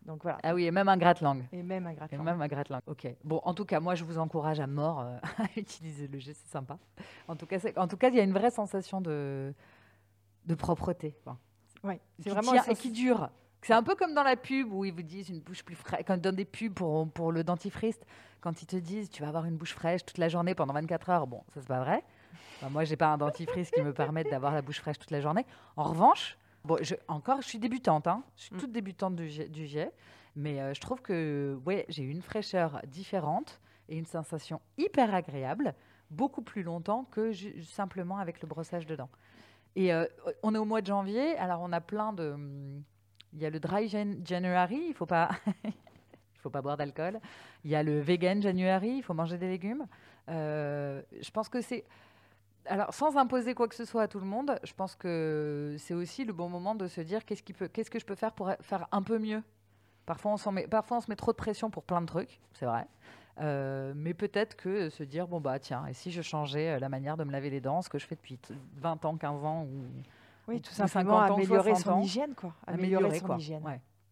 donc 0.05 0.23
voilà. 0.23 0.39
Ah 0.41 0.55
oui, 0.55 0.65
et 0.65 0.71
même 0.71 0.89
un 0.89 0.97
gratte-langue. 0.97 1.43
Et 1.51 1.61
même 1.61 1.85
un 1.85 1.93
gratte-langue. 1.93 2.21
Et 2.21 2.23
même 2.23 2.41
un 2.41 2.47
gratte-langue. 2.47 2.81
Ok. 2.87 3.07
Bon, 3.23 3.39
en 3.43 3.53
tout 3.53 3.65
cas, 3.65 3.79
moi, 3.79 3.93
je 3.93 4.03
vous 4.03 4.17
encourage 4.17 4.59
à 4.59 4.67
mort 4.67 4.99
à 5.37 5.43
utiliser 5.55 6.07
le 6.07 6.17
jet. 6.17 6.33
C'est 6.33 6.51
sympa. 6.51 6.79
En 7.27 7.35
tout 7.35 7.45
cas, 7.45 7.59
en 7.77 7.87
tout 7.87 7.97
cas, 7.97 8.09
il 8.09 8.15
y 8.15 8.19
a 8.19 8.23
une 8.23 8.33
vraie 8.33 8.51
sensation 8.51 8.99
de, 8.99 9.53
de 10.45 10.55
propreté. 10.55 11.15
oui, 11.83 11.99
c'est 12.19 12.31
vraiment 12.31 12.53
tient, 12.53 12.63
et 12.63 12.75
qui 12.75 12.89
dure. 12.89 13.29
C'est 13.61 13.73
un 13.73 13.83
peu 13.83 13.95
comme 13.95 14.13
dans 14.13 14.23
la 14.23 14.35
pub 14.35 14.73
où 14.73 14.85
ils 14.85 14.93
vous 14.93 15.03
disent 15.03 15.29
une 15.29 15.39
bouche 15.39 15.63
plus 15.63 15.75
fraîche. 15.75 16.03
Quand 16.05 16.15
ils 16.15 16.21
donnent 16.21 16.35
des 16.35 16.45
pubs 16.45 16.73
pour, 16.73 17.07
pour 17.09 17.31
le 17.31 17.43
dentifrice, 17.43 17.99
quand 18.41 18.61
ils 18.61 18.65
te 18.65 18.75
disent 18.75 19.09
tu 19.09 19.21
vas 19.21 19.27
avoir 19.29 19.45
une 19.45 19.55
bouche 19.55 19.73
fraîche 19.73 20.03
toute 20.03 20.17
la 20.17 20.29
journée 20.29 20.55
pendant 20.55 20.73
24 20.73 21.09
heures, 21.09 21.27
bon, 21.27 21.43
ça 21.53 21.61
c'est 21.61 21.67
pas 21.67 21.79
vrai. 21.79 22.03
Moi, 22.61 22.69
moi, 22.71 22.83
j'ai 22.83 22.95
pas 22.95 23.07
un 23.07 23.17
dentifrice 23.17 23.71
qui 23.71 23.81
me 23.81 23.93
permette 23.93 24.29
d'avoir 24.29 24.53
la 24.53 24.61
bouche 24.61 24.79
fraîche 24.79 24.99
toute 24.99 25.11
la 25.11 25.21
journée. 25.21 25.45
En 25.75 25.83
revanche, 25.83 26.37
bon, 26.63 26.77
je, 26.81 26.95
encore, 27.07 27.41
je 27.41 27.47
suis 27.47 27.59
débutante, 27.59 28.07
hein. 28.07 28.23
je 28.35 28.43
suis 28.43 28.55
mm. 28.55 28.59
toute 28.59 28.71
débutante 28.71 29.15
du, 29.15 29.49
du 29.49 29.67
jet, 29.67 29.91
mais 30.35 30.59
euh, 30.59 30.73
je 30.73 30.81
trouve 30.81 31.01
que 31.01 31.59
ouais, 31.65 31.85
j'ai 31.89 32.03
une 32.03 32.21
fraîcheur 32.21 32.81
différente 32.87 33.59
et 33.89 33.97
une 33.97 34.05
sensation 34.05 34.61
hyper 34.77 35.13
agréable, 35.13 35.73
beaucoup 36.09 36.41
plus 36.41 36.63
longtemps 36.63 37.05
que 37.11 37.31
simplement 37.63 38.17
avec 38.17 38.41
le 38.41 38.47
brossage 38.47 38.85
de 38.85 38.95
dents. 38.95 39.09
Et 39.75 39.93
euh, 39.93 40.05
on 40.43 40.53
est 40.55 40.57
au 40.57 40.65
mois 40.65 40.81
de 40.81 40.87
janvier, 40.87 41.37
alors 41.37 41.61
on 41.61 41.71
a 41.71 41.81
plein 41.81 42.13
de 42.13 42.35
il 43.33 43.39
y 43.39 43.45
a 43.45 43.49
le 43.49 43.59
Dry 43.59 43.87
January, 43.87 44.85
il 44.89 44.93
faut 44.93 45.05
pas, 45.05 45.29
il 45.65 45.73
faut 46.39 46.49
pas 46.49 46.61
boire 46.61 46.77
d'alcool. 46.77 47.19
Il 47.63 47.71
y 47.71 47.75
a 47.75 47.83
le 47.83 47.99
Vegan 47.99 48.41
January, 48.41 48.97
il 48.97 49.03
faut 49.03 49.13
manger 49.13 49.37
des 49.37 49.47
légumes. 49.47 49.85
Euh, 50.29 51.01
je 51.21 51.31
pense 51.31 51.49
que 51.49 51.61
c'est 51.61 51.85
alors, 52.65 52.93
sans 52.93 53.17
imposer 53.17 53.55
quoi 53.55 53.67
que 53.67 53.75
ce 53.75 53.85
soit 53.85 54.03
à 54.03 54.07
tout 54.07 54.19
le 54.19 54.25
monde, 54.25 54.59
je 54.63 54.73
pense 54.73 54.95
que 54.95 55.75
c'est 55.79 55.95
aussi 55.95 56.25
le 56.25 56.33
bon 56.33 56.47
moment 56.47 56.75
de 56.75 56.87
se 56.87 57.01
dire 57.01 57.25
qu'est-ce, 57.25 57.41
peut, 57.41 57.67
qu'est-ce 57.67 57.89
que 57.89 57.99
je 57.99 58.05
peux 58.05 58.15
faire 58.15 58.33
pour 58.33 58.51
faire 58.61 58.87
un 58.91 59.01
peu 59.01 59.17
mieux. 59.17 59.41
Parfois 60.05 60.35
on, 60.45 60.51
met, 60.51 60.67
parfois, 60.67 60.97
on 60.97 61.01
se 61.01 61.09
met 61.09 61.15
trop 61.15 61.31
de 61.31 61.37
pression 61.37 61.69
pour 61.69 61.83
plein 61.83 62.01
de 62.01 62.05
trucs, 62.05 62.39
c'est 62.53 62.65
vrai. 62.65 62.85
Euh, 63.39 63.93
mais 63.95 64.13
peut-être 64.13 64.55
que 64.55 64.89
se 64.89 65.03
dire, 65.03 65.27
bon, 65.27 65.39
bah 65.39 65.57
tiens, 65.57 65.85
et 65.87 65.93
si 65.93 66.11
je 66.11 66.21
changeais 66.21 66.71
euh, 66.71 66.79
la 66.79 66.89
manière 66.89 67.17
de 67.17 67.23
me 67.23 67.31
laver 67.31 67.49
les 67.49 67.61
dents, 67.61 67.81
ce 67.81 67.89
que 67.89 67.97
je 67.97 68.05
fais 68.05 68.15
depuis 68.15 68.37
20 68.75 69.05
ans, 69.05 69.15
15 69.17 69.43
ans, 69.43 69.63
ou 69.63 69.83
oui, 70.51 70.61
tout 70.61 70.73
simplement 70.73 71.19
améliorer 71.19 71.75
son 71.75 72.01
hygiène, 72.01 72.35
quoi. 72.35 72.53
Améliorer, 72.67 73.19
son 73.19 73.37
hygiène. 73.37 73.63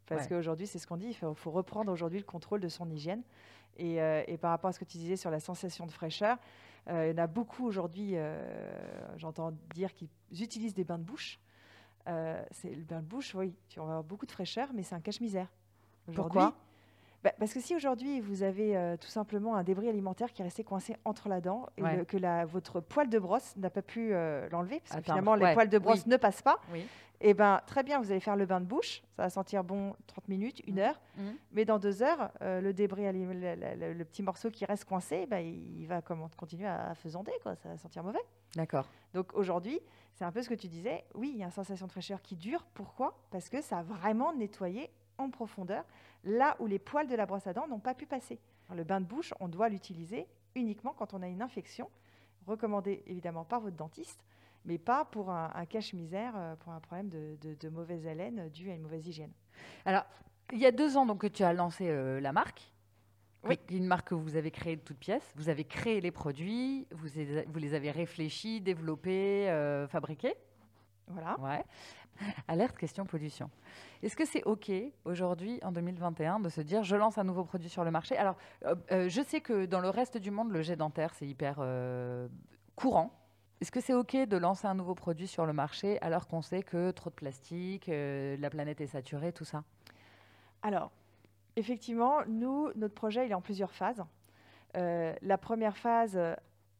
Parce 0.06 0.28
qu'aujourd'hui, 0.28 0.68
c'est 0.68 0.80
ce 0.80 0.88
qu'on 0.88 0.98
dit, 0.98 1.08
il 1.08 1.16
faut, 1.16 1.52
reprendre 1.52 1.92
aujourd'hui 1.92 2.20
le 2.20 2.26
contrôle 2.26 2.60
de 2.60 2.70
son 2.70 2.90
hygiène. 2.90 3.24
Euh, 3.80 4.24
et, 4.28 4.38
par 4.38 4.52
rapport 4.52 4.70
à 4.70 4.74
ce 4.74 4.80
que 4.80 4.86
tu 4.86 4.98
disais 4.98 5.16
sur 5.16 5.32
la 5.32 5.40
sensation 5.40 5.86
de 5.86 5.92
fraîcheur, 5.92 6.38
euh, 6.90 7.08
il 7.08 7.18
y 7.18 7.20
en 7.20 7.24
a 7.24 7.28
beaucoup 7.28 7.66
aujourd'hui, 7.66 8.12
euh, 8.16 8.38
j'entends 9.16 9.54
dire 9.74 9.94
qu'ils 9.94 10.10
utilisent 10.32 10.74
des 10.74 10.84
bains 10.84 10.98
de 10.98 11.04
bouche. 11.04 11.40
c'est 12.52 12.74
le 12.74 12.84
bain 12.84 13.02
de 13.02 13.06
bouche, 13.06 13.36
oui, 13.36 13.56
tu 13.70 13.80
vas 13.80 13.86
avoir 13.86 14.04
beaucoup 14.04 14.26
de 14.26 14.32
fraîcheur, 14.32 14.70
mais 14.74 14.84
c'est 14.84 14.96
un 14.96 15.00
cache-misère. 15.00 15.48
Pourquoi? 16.14 16.56
Bah, 17.24 17.32
parce 17.38 17.54
que 17.54 17.60
si 17.60 17.76
aujourd'hui 17.76 18.22
vous 18.22 18.44
avez 18.44 18.78
euh, 18.78 18.96
tout 18.96 19.10
simplement 19.10 19.56
un 19.56 19.64
débris 19.64 19.90
alimentaire 19.90 20.32
qui 20.32 20.42
est 20.42 20.46
resté 20.46 20.64
coincé 20.64 20.96
entre 21.04 21.28
la 21.28 21.42
dent 21.42 21.68
et 21.78 22.06
que 22.06 22.18
la, 22.18 22.46
votre 22.46 22.80
poil 22.80 23.10
de 23.10 23.20
brosse 23.20 23.56
n'a 23.58 23.70
pas 23.70 23.82
pu 23.82 24.14
euh, 24.14 24.48
l'enlever, 24.50 24.80
parce 24.80 25.02
que 25.02 25.06
finalement 25.06 25.36
les 25.36 25.54
poils 25.54 25.70
de 25.70 25.78
brosse 25.78 26.06
ne 26.06 26.18
passent 26.18 26.42
pas, 26.42 26.60
et 27.22 27.32
eh 27.32 27.34
ben 27.34 27.62
très 27.66 27.84
bien, 27.84 28.00
vous 28.00 28.12
allez 28.12 28.22
faire 28.22 28.38
le 28.38 28.46
bain 28.46 28.62
de 28.62 28.66
bouche, 28.66 29.02
ça 29.18 29.24
va 29.24 29.30
sentir 29.30 29.66
bon 29.66 29.94
30 30.08 30.30
minutes, 30.30 30.62
une 30.66 30.76
mmh. 30.76 30.80
heure, 30.80 31.02
mmh. 31.18 31.22
mais 31.52 31.66
dans 31.66 31.78
deux 31.78 32.02
heures, 32.02 32.32
euh, 32.42 32.62
le 32.62 32.72
débris, 32.72 33.04
le, 33.12 34.04
petit 34.06 34.24
morceau 34.24 34.50
qui 34.50 34.64
reste 34.64 34.86
coincé, 34.86 35.26
bah, 35.26 35.42
il 35.42 35.86
va 35.86 36.02
comment, 36.02 36.30
continuer 36.38 36.68
à 36.68 36.96
faisander, 36.96 37.34
quoi, 37.44 37.58
ça 37.58 37.68
va 37.68 37.78
sentir 37.78 38.06
mauvais. 38.06 38.24
D'accord. 38.56 38.88
Donc 39.14 39.34
aujourd'hui, 39.34 39.82
c'est 40.14 40.24
un 40.24 40.32
peu 40.32 40.42
ce 40.42 40.48
que 40.48 40.54
tu 40.54 40.70
disais, 40.70 41.04
oui, 41.14 41.32
il 41.34 41.40
y 41.40 41.44
a 41.44 41.48
une 41.48 41.52
sensation 41.52 41.88
de 41.88 41.92
fraîcheur 41.92 42.22
qui 42.22 42.38
dure, 42.38 42.66
pourquoi? 42.74 43.18
Parce 43.32 43.50
que 43.50 43.62
ça 43.62 43.80
a 43.80 43.84
vraiment 43.84 44.34
nettoyé 44.34 44.90
en 45.20 45.30
profondeur 45.30 45.86
là 46.24 46.56
où 46.60 46.66
les 46.66 46.80
poils 46.80 47.08
de 47.08 47.16
la 47.16 47.26
brosse 47.26 47.48
à 47.48 47.54
dents 47.54 47.68
n'ont 47.68 47.80
pas 47.80 47.94
pu 47.94 48.06
passer. 48.06 48.40
Le 48.74 48.84
bain 48.84 49.02
de 49.02 49.06
bouche, 49.06 49.34
on 49.40 49.48
doit 49.48 49.70
l'utiliser 49.70 50.28
uniquement 50.56 50.94
quand 50.98 51.14
on 51.14 51.22
a 51.22 51.28
une 51.28 51.42
infection, 51.42 51.90
recommandé 52.46 53.04
évidemment 53.08 53.46
par 53.46 53.62
votre 53.62 53.76
dentiste, 53.76 54.24
mais 54.66 54.78
pas 54.78 55.06
pour 55.06 55.30
un, 55.32 55.66
cache-misère, 55.66 56.34
euh, 56.36 56.56
pour 56.56 56.74
un 56.74 56.80
problème 56.80 57.10
de, 57.10 57.70
mauvaise 57.70 58.06
haleine 58.08 58.50
dû 58.50 58.70
à 58.70 58.76
une 58.76 58.82
mauvaise 58.82 59.08
hygiène. 59.08 59.32
Alors, 59.86 60.06
il 60.52 60.60
y 60.60 60.66
a 60.66 60.72
deux 60.72 60.98
ans 60.98 61.06
donc, 61.06 61.22
que 61.22 61.28
tu 61.28 61.44
as 61.44 61.54
lancé 61.54 61.88
euh, 61.90 62.20
la 62.20 62.34
marque. 62.34 62.72
Oui. 63.44 63.58
Une 63.70 63.86
marque 63.86 64.10
que 64.10 64.16
vous 64.16 64.36
avez 64.36 64.52
créée 64.52 64.76
de 64.76 64.82
toutes 64.82 64.98
pièces. 64.98 65.32
Vous 65.38 65.48
avez 65.48 65.64
créé 65.64 66.02
les 66.02 66.12
produits, 66.12 66.88
vous, 66.92 67.08
vous 67.48 67.60
les 67.60 67.74
avez 67.74 67.90
réfléchis, 67.90 68.60
développés, 68.60 69.50
euh, 69.50 69.88
fabriqués. 69.88 70.36
Voilà. 71.10 71.40
Ouais. 71.40 71.64
Alerte 72.48 72.78
question 72.78 73.06
pollution. 73.06 73.50
Est-ce 74.04 74.16
que 74.16 74.26
c'est 74.26 74.44
OK 74.44 74.72
aujourd'hui, 75.06 75.60
en 75.64 75.72
2021, 75.72 76.40
de 76.40 76.50
se 76.50 76.62
dire 76.62 76.84
je 76.84 76.96
lance 76.96 77.18
un 77.18 77.24
nouveau 77.24 77.44
produit 77.44 77.70
sur 77.70 77.84
le 77.84 77.92
marché? 77.92 78.18
Alors, 78.18 78.36
euh, 78.66 78.76
euh, 78.92 79.10
je 79.10 79.22
sais 79.22 79.42
que 79.42 79.66
dans 79.66 79.80
le 79.80 79.90
reste 79.90 80.18
du 80.18 80.32
monde, 80.32 80.52
le 80.52 80.62
jet 80.62 80.76
dentaire, 80.76 81.14
c'est 81.14 81.28
hyper 81.28 81.58
euh, 81.60 82.28
courant. 82.76 83.14
Est-ce 83.62 83.72
que 83.72 83.82
c'est 83.82 83.94
OK 83.94 84.16
de 84.16 84.38
lancer 84.38 84.68
un 84.68 84.76
nouveau 84.76 84.96
produit 84.96 85.28
sur 85.28 85.46
le 85.46 85.54
marché 85.54 86.00
alors 86.02 86.28
qu'on 86.28 86.42
sait 86.42 86.64
que 86.64 86.92
trop 86.92 87.10
de 87.10 87.16
plastique, 87.16 87.88
la 87.90 88.50
planète 88.50 88.80
est 88.80 88.88
saturée, 88.88 89.34
tout 89.34 89.44
ça? 89.44 89.64
Alors, 90.62 90.92
effectivement, 91.58 92.20
nous, 92.26 92.70
notre 92.76 92.94
projet, 92.94 93.26
il 93.26 93.32
est 93.32 93.36
en 93.36 93.42
plusieurs 93.42 93.74
phases. 93.74 94.02
la 94.76 95.38
première 95.38 95.76
phase, 95.76 96.18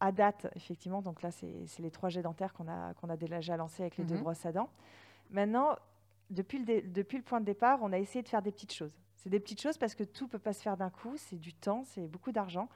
à 0.00 0.12
date, 0.12 0.48
effectivement, 0.56 1.02
donc 1.02 1.22
là, 1.22 1.30
c'est 1.30 1.66
les 1.78 1.90
trois 1.90 2.08
jets 2.08 2.22
dentaires 2.22 2.54
qu'on 2.54 2.68
a, 2.68 2.94
qu'on 2.94 3.10
a 3.10 3.16
déjà 3.16 3.56
lancés 3.56 3.82
avec 3.82 3.98
les 3.98 4.04
deux 4.04 4.16
mhm. 4.16 4.22
brosses 4.22 4.46
à 4.46 4.52
dents. 4.52 4.70
Maintenant, 5.30 5.76
depuis 6.30 6.64
le, 6.64 6.82
depuis 6.82 7.18
le 7.18 7.24
point 7.24 7.40
de 7.40 7.44
départ, 7.44 7.80
on 7.82 7.92
a 7.92 7.98
essayé 7.98 8.22
de 8.22 8.28
faire 8.28 8.42
des 8.42 8.50
petites 8.50 8.72
choses. 8.72 8.92
C'est 9.16 9.30
des 9.30 9.40
petites 9.40 9.60
choses 9.60 9.76
parce 9.76 9.94
que 9.94 10.04
tout 10.04 10.24
ne 10.24 10.30
peut 10.30 10.38
pas 10.38 10.54
se 10.54 10.62
faire 10.62 10.76
d'un 10.76 10.90
coup, 10.90 11.16
c'est 11.16 11.38
du 11.38 11.52
temps, 11.52 11.84
c'est 11.84 12.08
beaucoup 12.08 12.32
d'argent. 12.32 12.68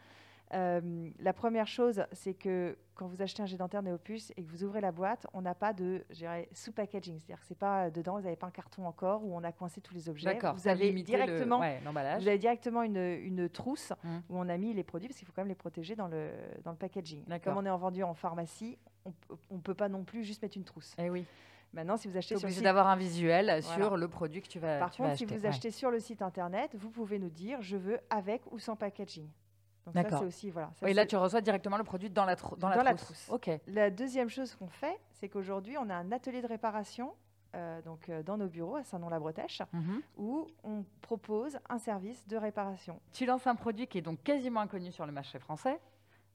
Euh, 0.52 1.10
la 1.18 1.32
première 1.32 1.66
chose, 1.66 2.04
c'est 2.12 2.34
que 2.34 2.76
quand 2.94 3.06
vous 3.06 3.22
achetez 3.22 3.42
un 3.42 3.46
jet 3.46 3.56
dentaire 3.56 3.82
Néopus 3.82 4.32
et 4.36 4.44
que 4.44 4.50
vous 4.50 4.62
ouvrez 4.62 4.80
la 4.80 4.92
boîte, 4.92 5.26
on 5.32 5.42
n'a 5.42 5.54
pas 5.54 5.72
de 5.72 6.04
sous-packaging. 6.52 7.18
C'est-à-dire 7.18 7.40
que 7.40 7.46
c'est 7.46 7.58
pas 7.58 7.90
dedans, 7.90 8.16
vous 8.16 8.22
n'avez 8.22 8.36
pas 8.36 8.46
un 8.46 8.52
carton 8.52 8.86
encore 8.86 9.24
où 9.24 9.34
on 9.34 9.42
a 9.42 9.52
coincé 9.52 9.80
tous 9.80 9.94
les 9.94 10.08
objets. 10.08 10.38
Vous 10.54 10.68
avez 10.68 10.92
directement, 10.92 11.58
vous 11.58 12.28
avez 12.28 12.38
directement 12.38 12.82
une, 12.82 12.96
une 12.96 13.48
trousse 13.48 13.92
mmh. 14.04 14.16
où 14.28 14.38
on 14.38 14.48
a 14.48 14.56
mis 14.56 14.74
les 14.74 14.84
produits 14.84 15.08
parce 15.08 15.18
qu'il 15.18 15.26
faut 15.26 15.32
quand 15.34 15.42
même 15.42 15.48
les 15.48 15.54
protéger 15.54 15.96
dans 15.96 16.08
le, 16.08 16.30
dans 16.62 16.70
le 16.70 16.76
packaging. 16.76 17.24
Comme 17.42 17.56
on 17.56 17.66
est 17.66 17.70
en 17.70 17.78
vendu 17.78 18.02
en 18.02 18.14
pharmacie, 18.14 18.78
on 19.04 19.54
ne 19.56 19.60
peut 19.60 19.74
pas 19.74 19.88
non 19.88 20.04
plus 20.04 20.24
juste 20.24 20.42
mettre 20.42 20.56
une 20.56 20.64
trousse. 20.64 20.94
Eh 20.98 21.10
oui. 21.10 21.24
Maintenant, 21.72 21.96
si 21.96 22.06
vous 22.06 22.16
achetez 22.16 22.36
sur 22.36 22.46
le 22.46 22.54
site... 22.54 22.62
d'avoir 22.62 22.86
un 22.86 22.96
visuel 22.96 23.60
sur 23.62 23.96
le 23.96 24.06
produit 24.06 24.40
que 24.40 24.48
tu 24.48 24.60
vas 24.60 24.78
Par 24.78 24.92
contre, 24.92 25.16
si 25.16 25.24
vous 25.24 25.44
achetez 25.46 25.70
sur 25.70 25.90
le 25.90 25.98
site 25.98 26.22
internet, 26.22 26.70
vous 26.74 26.90
pouvez 26.90 27.18
nous 27.18 27.30
dire 27.30 27.60
je 27.60 27.76
veux 27.76 27.98
avec 28.10 28.42
ou 28.52 28.58
sans 28.58 28.76
packaging. 28.76 29.28
Donc 29.86 30.08
ça, 30.08 30.18
c'est 30.18 30.24
aussi 30.24 30.50
voilà. 30.50 30.70
et 30.86 30.94
là, 30.94 31.06
tu 31.06 31.16
reçois 31.16 31.40
directement 31.40 31.76
le 31.76 31.84
produit 31.84 32.10
dans 32.10 32.24
la, 32.24 32.36
dans 32.58 32.68
la, 32.68 32.94
trousse. 32.94 33.28
Ok. 33.30 33.50
La 33.66 33.90
deuxième 33.90 34.28
chose 34.28 34.54
qu'on 34.54 34.68
fait, 34.68 34.98
c'est 35.12 35.28
qu'aujourd'hui, 35.28 35.76
on 35.78 35.90
a 35.90 35.94
un 35.94 36.10
atelier 36.12 36.40
de 36.42 36.46
réparation 36.46 37.12
euh, 37.54 37.80
donc, 37.82 38.08
euh, 38.08 38.22
dans 38.22 38.36
nos 38.36 38.48
bureaux 38.48 38.76
à 38.76 38.82
Saint-Nom-la-Bretèche, 38.82 39.62
mhm. 39.72 40.02
où 40.16 40.46
on 40.64 40.84
propose 41.00 41.58
un 41.68 41.78
service 41.78 42.26
de 42.26 42.36
réparation. 42.36 43.00
Tu 43.12 43.26
lances 43.26 43.46
un 43.46 43.54
produit 43.54 43.86
qui 43.86 43.98
est 43.98 44.02
donc 44.02 44.22
quasiment 44.24 44.60
inconnu 44.60 44.90
sur 44.90 45.06
le 45.06 45.12
marché 45.12 45.38
français. 45.38 45.78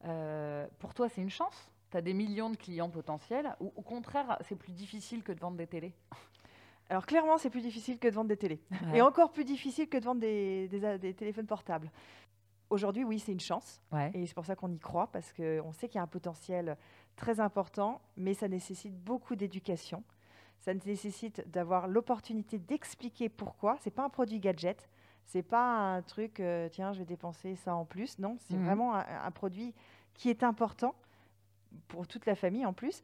Euh, 0.05 0.65
pour 0.79 0.93
toi, 0.93 1.09
c'est 1.09 1.21
une 1.21 1.29
chance? 1.29 1.69
Tu 1.91 1.97
as 1.97 2.01
des 2.01 2.13
millions 2.13 2.49
de 2.49 2.55
clients 2.55 2.89
potentiels? 2.89 3.53
Ou 3.59 3.73
au 3.75 3.81
contraire, 3.81 4.37
c'est 4.47 4.55
plus 4.55 4.71
difficile 4.71 5.21
que 5.21 5.33
de 5.33 5.39
vendre 5.39 5.57
des 5.57 5.67
télés? 5.67 5.93
Alors 6.89 7.05
clairement, 7.05 7.37
c'est 7.37 7.49
plus 7.49 7.61
difficile 7.61 7.99
que 7.99 8.07
de 8.07 8.13
vendre 8.13 8.29
des 8.29 8.37
télés. 8.37 8.61
Et 8.93 9.01
encore 9.01 9.31
plus 9.31 9.43
difficile 9.43 9.87
que 9.89 9.97
de 9.97 10.05
vendre 10.05 10.21
des, 10.21 10.67
des, 10.67 11.13
téléphones 11.13 11.45
portables. 11.45 11.91
Aujourd'hui, 12.69 13.03
oui, 13.03 13.19
c'est 13.19 13.31
une 13.31 13.39
chance. 13.39 13.81
Et 14.13 14.27
c'est 14.27 14.33
pour 14.33 14.45
ça 14.45 14.55
qu'on 14.55 14.71
y 14.71 14.79
croit, 14.79 15.07
parce 15.07 15.33
qu'on 15.33 15.71
sait 15.73 15.87
qu'il 15.87 15.95
y 15.95 15.99
a 15.99 16.03
un 16.03 16.07
potentiel 16.07 16.77
très 17.15 17.39
important, 17.39 18.01
mais 18.15 18.33
ça 18.33 18.47
nécessite 18.47 18.95
beaucoup 18.95 19.35
d'éducation. 19.35 20.03
Ça 20.59 20.73
nécessite 20.73 21.49
d'avoir 21.49 21.87
l'opportunité 21.87 22.59
d'expliquer 22.59 23.29
pourquoi. 23.29 23.77
Ce 23.77 23.89
n'est 23.89 23.93
pas 23.93 24.03
un 24.03 24.09
produit 24.09 24.39
gadget. 24.39 24.89
C'est 25.23 25.43
pas 25.43 25.95
un 25.95 26.01
truc, 26.01 26.39
euh, 26.39 26.69
tiens, 26.69 26.91
je 26.91 26.99
vais 26.99 27.05
dépenser 27.05 27.55
ça 27.55 27.75
en 27.75 27.85
plus. 27.85 28.19
Non, 28.19 28.37
c'est 28.39 28.55
mmh 28.55 28.65
vraiment 28.65 28.95
un, 28.95 29.31
produit 29.31 29.73
qui 30.13 30.29
est 30.29 30.43
important 30.43 30.95
pour 31.87 32.07
toute 32.07 32.25
la 32.25 32.35
famille 32.35 32.65
en 32.65 32.73
plus. 32.73 33.03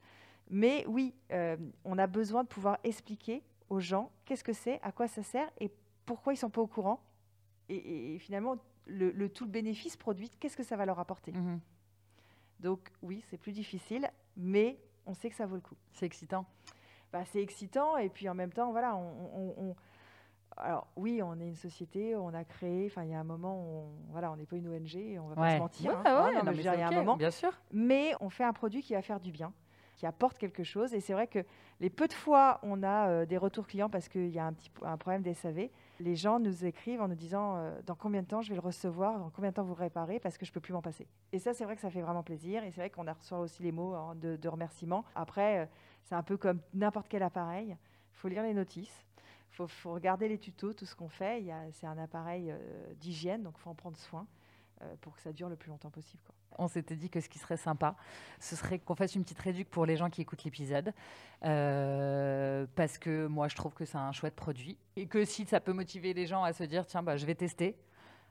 Mais 0.50 0.84
oui, 0.86 1.14
euh, 1.32 1.56
on 1.84 1.98
a 1.98 2.06
besoin 2.06 2.42
de 2.42 2.48
pouvoir 2.48 2.78
expliquer 2.84 3.42
aux 3.68 3.80
gens 3.80 4.10
qu'est-ce 4.24 4.44
que 4.44 4.52
c'est, 4.52 4.80
à 4.82 4.92
quoi 4.92 5.08
ça 5.08 5.22
sert 5.22 5.48
et 5.60 5.70
pourquoi 6.04 6.32
ils 6.32 6.36
sont 6.36 6.50
pas 6.50 6.60
au 6.60 6.66
courant. 6.66 7.00
Et, 7.68 8.18
finalement, 8.20 8.56
le, 8.86 9.28
tout 9.28 9.44
le 9.44 9.50
bénéfice 9.50 9.96
produit, 9.96 10.30
qu'est-ce 10.40 10.56
que 10.56 10.62
ça 10.62 10.76
va 10.76 10.86
leur 10.86 10.98
apporter. 10.98 11.32
Mmh 11.32 11.58
Donc 12.60 12.90
oui, 13.02 13.22
c'est 13.28 13.36
plus 13.36 13.52
difficile, 13.52 14.10
mais 14.36 14.78
on 15.06 15.14
sait 15.14 15.30
que 15.30 15.36
ça 15.36 15.46
vaut 15.46 15.56
le 15.56 15.60
coup. 15.60 15.76
C'est 15.92 16.06
excitant. 16.06 16.46
Bah, 17.12 17.24
c'est 17.24 17.42
excitant 17.42 17.96
et 17.96 18.08
puis 18.08 18.28
en 18.28 18.34
même 18.34 18.52
temps, 18.52 18.72
voilà, 18.72 18.96
on, 18.96 19.74
alors 20.56 20.86
oui, 20.96 21.20
on 21.22 21.38
est 21.40 21.46
une 21.46 21.56
société, 21.56 22.16
on 22.16 22.34
a 22.34 22.44
créé, 22.44 22.86
enfin 22.86 23.04
il 23.04 23.10
y 23.10 23.14
a 23.14 23.20
un 23.20 23.24
moment, 23.24 23.56
on, 23.58 23.84
voilà, 24.10 24.32
on 24.32 24.36
n'est 24.36 24.46
pas 24.46 24.56
une 24.56 24.68
ONG, 24.68 25.18
on 25.20 25.28
va 25.28 25.34
pas 25.34 25.54
se 25.54 25.58
mentir. 25.58 25.92
Ouais, 25.92 25.96
hein. 26.04 26.24
ouais, 26.24 26.34
non, 26.34 26.42
mais, 26.44 26.56
il 26.56 26.64
y 26.64 26.68
a 26.68 26.88
un 26.88 26.90
moment, 26.90 27.16
bien 27.16 27.30
sûr. 27.30 27.52
Mais 27.72 28.12
on 28.20 28.30
fait 28.30 28.44
un 28.44 28.52
produit 28.52 28.82
qui 28.82 28.94
va 28.94 29.02
faire 29.02 29.20
du 29.20 29.30
bien 29.30 29.52
qui 29.96 30.06
apporte 30.06 30.38
quelque 30.38 30.62
chose. 30.62 30.94
Et 30.94 31.00
c'est 31.00 31.14
vrai 31.14 31.26
que 31.26 31.40
les 31.80 31.90
peu 31.90 32.06
de 32.06 32.12
fois 32.12 32.60
on 32.62 32.82
a 32.82 33.08
euh, 33.08 33.26
des 33.26 33.38
retours 33.38 33.66
clients 33.66 33.90
parce 33.90 34.08
qu'il 34.08 34.28
y 34.28 34.38
a 34.38 34.44
un 34.44 34.52
petit 34.52 34.70
un 34.82 34.96
problème 34.96 35.22
des 35.22 35.34
SAV, 35.34 35.68
les 35.98 36.16
gens 36.16 36.38
nous 36.38 36.64
écrivent 36.64 37.00
en 37.00 37.08
nous 37.08 37.14
disant 37.14 37.56
euh, 37.56 37.80
dans 37.86 37.94
combien 37.94 38.22
de 38.22 38.26
temps 38.26 38.42
je 38.42 38.48
vais 38.48 38.54
le 38.54 38.60
recevoir, 38.60 39.18
dans 39.18 39.30
combien 39.30 39.50
de 39.50 39.56
temps 39.56 39.64
vous 39.64 39.74
réparez? 39.74 40.20
Parce 40.20 40.38
que 40.38 40.46
je 40.46 40.52
peux 40.52 40.60
plus 40.60 40.72
m'en 40.72 40.82
passer. 40.82 41.06
Et 41.32 41.38
ça, 41.38 41.54
c'est 41.54 41.64
vrai 41.64 41.74
que 41.74 41.80
ça 41.80 41.90
fait 41.90 42.00
vraiment 42.00 42.22
plaisir. 42.22 42.64
Et 42.64 42.70
c'est 42.70 42.80
vrai 42.80 42.90
qu'on 42.90 43.04
reçu 43.04 43.34
aussi 43.34 43.62
les 43.62 43.72
mots 43.72 43.94
hein, 43.94 44.14
de, 44.14 44.48
remerciement. 44.48 45.04
Après, 45.14 45.60
euh, 45.60 45.66
c'est 46.02 46.14
un 46.14 46.22
peu 46.22 46.36
comme 46.36 46.60
n'importe 46.74 47.08
quel 47.08 47.22
appareil. 47.22 47.76
Il 48.12 48.16
faut 48.16 48.28
lire 48.28 48.42
les 48.42 48.54
notices. 48.54 49.04
Il 49.58 49.66
faut, 49.68 49.92
regarder 49.92 50.28
les 50.28 50.38
tutos, 50.38 50.74
tout 50.74 50.84
ce 50.84 50.94
qu'on 50.94 51.08
fait. 51.08 51.42
C'est 51.72 51.86
un 51.86 51.96
appareil 51.96 52.54
d'hygiène, 53.00 53.42
donc 53.42 53.54
il 53.56 53.60
faut 53.60 53.70
en 53.70 53.74
prendre 53.74 53.96
soin 53.96 54.26
pour 55.00 55.14
que 55.14 55.22
ça 55.22 55.32
dure 55.32 55.48
le 55.48 55.56
plus 55.56 55.70
longtemps 55.70 55.90
possible. 55.90 56.22
On 56.58 56.68
s'était 56.68 56.96
dit 56.96 57.10
que 57.10 57.20
ce 57.20 57.28
qui 57.28 57.38
serait 57.38 57.56
sympa, 57.56 57.96
ce 58.40 58.56
serait 58.56 58.78
qu'on 58.78 58.94
fasse 58.94 59.14
une 59.14 59.22
petite 59.22 59.38
réduction 59.38 59.56
pour 59.70 59.86
les 59.86 59.96
gens 59.96 60.10
qui 60.10 60.22
écoutent 60.22 60.44
l'épisode. 60.44 60.92
Euh, 61.44 62.66
parce 62.74 62.98
que 62.98 63.26
moi, 63.26 63.48
je 63.48 63.56
trouve 63.56 63.74
que 63.74 63.84
c'est 63.84 63.98
un 63.98 64.12
chouette 64.12 64.34
produit. 64.34 64.78
Et 64.96 65.06
que 65.06 65.24
si 65.24 65.44
ça 65.46 65.60
peut 65.60 65.72
motiver 65.72 66.14
les 66.14 66.26
gens 66.26 66.42
à 66.42 66.52
se 66.52 66.64
dire, 66.64 66.86
tiens, 66.86 67.02
bah, 67.02 67.16
je 67.16 67.26
vais 67.26 67.34
tester, 67.34 67.76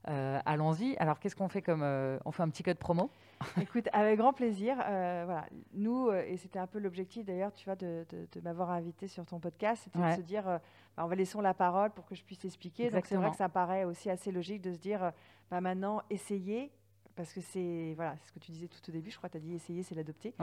euh, 0.08 0.40
allons-y. 0.46 0.96
Alors, 0.98 1.20
qu'est-ce 1.20 1.36
qu'on 1.36 1.50
fait 1.50 1.62
comme. 1.62 1.82
Euh, 1.84 2.20
on 2.26 2.32
fait 2.32 2.44
un 2.44 2.50
petit 2.50 2.64
code 2.64 2.78
promo? 2.78 3.10
Écoute, 3.62 3.90
avec 3.92 4.18
grand 4.18 4.34
plaisir. 4.34 4.76
voilà. 4.76 5.46
Nous, 5.74 6.12
et 6.12 6.38
c'était 6.38 6.60
un 6.60 6.68
peu 6.68 6.80
l'objectif 6.80 7.26
d'ailleurs, 7.26 7.54
tu 7.54 7.66
vois, 7.66 7.76
de, 7.76 8.06
m'avoir 8.44 8.72
invité 8.72 9.08
sur 9.08 9.26
ton 9.26 9.40
podcast, 9.40 9.84
c'était 9.84 10.00
de 10.00 10.16
se 10.16 10.22
dire, 10.22 10.44
bah, 10.46 11.04
on 11.04 11.08
va 11.08 11.16
laisser 11.16 11.40
la 11.42 11.54
parole 11.54 11.92
pour 11.92 12.06
que 12.06 12.16
je 12.16 12.24
puisse 12.24 12.44
expliquer. 12.46 12.90
Donc, 12.90 13.06
c'est 13.06 13.16
vrai 13.16 13.32
que 13.32 13.38
ça 13.38 13.50
paraît 13.50 13.84
aussi 13.84 14.10
assez 14.10 14.32
logique 14.32 14.62
de 14.62 14.74
se 14.74 14.80
dire, 14.80 15.12
bah, 15.52 15.62
maintenant, 15.62 16.02
essayez 16.10 16.72
parce 17.16 17.32
que 17.32 17.42
c'est 17.42 17.94
voilà, 17.96 18.16
ce 18.26 18.32
que 18.32 18.40
tu 18.40 18.52
disais 18.52 18.68
tout 18.68 18.90
au 18.90 18.92
début, 18.92 19.10
je 19.10 19.18
crois 19.18 19.30
que 19.30 19.38
tu 19.38 19.38
as 19.38 19.42
dit 19.42 19.54
essayer, 19.54 19.84
c'est 19.84 19.96
l'adopter. 19.96 20.34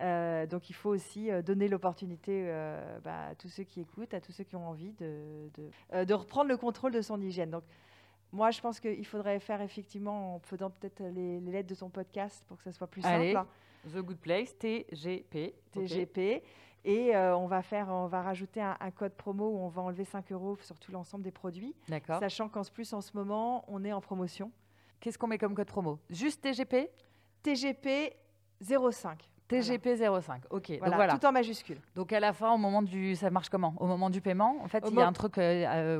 Euh, 0.00 0.46
donc 0.46 0.70
il 0.70 0.74
faut 0.74 0.90
aussi 0.90 1.30
euh, 1.30 1.42
donner 1.42 1.68
l'opportunité 1.68 2.44
euh, 2.46 2.98
bah, 3.00 3.28
à 3.30 3.34
tous 3.34 3.48
ceux 3.48 3.64
qui 3.64 3.80
écoutent, 3.80 4.14
à 4.14 4.20
tous 4.20 4.32
ceux 4.32 4.44
qui 4.44 4.56
ont 4.56 4.68
envie 4.68 4.92
de, 4.92 5.50
de, 6.04 6.14
reprendre 6.14 6.48
le 6.48 6.56
contrôle 6.56 6.92
de 6.92 7.02
son 7.02 7.20
hygiène. 7.20 7.50
Donc 7.50 7.64
moi, 8.32 8.52
je 8.52 8.60
pense 8.60 8.78
qu'il 8.78 9.04
faudrait 9.06 9.40
faire 9.40 9.60
effectivement, 9.60 10.36
en 10.36 10.38
faisant 10.38 10.70
peut-être 10.70 11.02
les, 11.02 11.40
lettres 11.40 11.68
de 11.68 11.74
ton 11.74 11.90
podcast 11.90 12.44
pour 12.46 12.58
que 12.58 12.62
ça 12.62 12.72
soit 12.72 12.86
plus 12.86 13.04
Allez, 13.04 13.32
simple. 13.32 13.50
The 13.92 13.98
Good 13.98 14.18
Place, 14.18 14.56
TGP. 14.56 15.54
TGP. 15.72 16.42
Et 16.84 17.14
on, 17.14 17.46
va 17.46 17.60
faire, 17.60 17.88
on 17.88 18.06
va 18.06 18.22
rajouter 18.22 18.62
un, 18.62 18.76
un, 18.78 18.90
code 18.90 19.12
promo 19.12 19.48
où 19.48 19.58
on 19.58 19.68
va 19.68 19.82
enlever 19.82 20.04
5 20.04 20.30
euros 20.32 20.56
sur 20.62 20.78
tout 20.78 20.92
l'ensemble 20.92 21.24
des 21.24 21.30
produits. 21.30 21.74
Sachant 22.06 22.48
qu'en 22.48 22.62
plus, 22.62 22.92
en 22.92 23.00
ce 23.00 23.16
moment, 23.16 23.64
on 23.68 23.84
est 23.84 23.92
en 23.92 24.00
promotion. 24.00 24.50
Qu'est-ce 25.00 25.18
qu'on 25.18 25.26
met 25.26 25.38
comme 25.38 25.54
code 25.54 25.66
promo? 25.66 25.98
Juste 26.10 26.42
TGP 26.42 26.90
TGP 27.42 28.14
05. 28.60 29.30
TGP 29.48 29.96
05, 29.96 30.42
ok. 30.50 30.72
Voilà, 30.78 30.96
voilà, 30.96 31.18
tout 31.18 31.26
en 31.26 31.32
majuscule. 31.32 31.78
Donc 31.96 32.12
à 32.12 32.20
la 32.20 32.32
fin, 32.32 32.52
au 32.52 32.58
moment 32.58 32.82
du, 32.82 33.16
ça 33.16 33.30
marche 33.30 33.48
comment? 33.48 33.74
Au 33.78 33.86
moment 33.86 34.08
du 34.08 34.20
paiement, 34.20 34.56
en 34.62 34.68
fait, 34.68 34.84
il 34.88 34.94
y 34.94 35.00
a 35.00 35.06
un 35.06 35.12
truc 35.12 35.38
euh, 35.38 35.42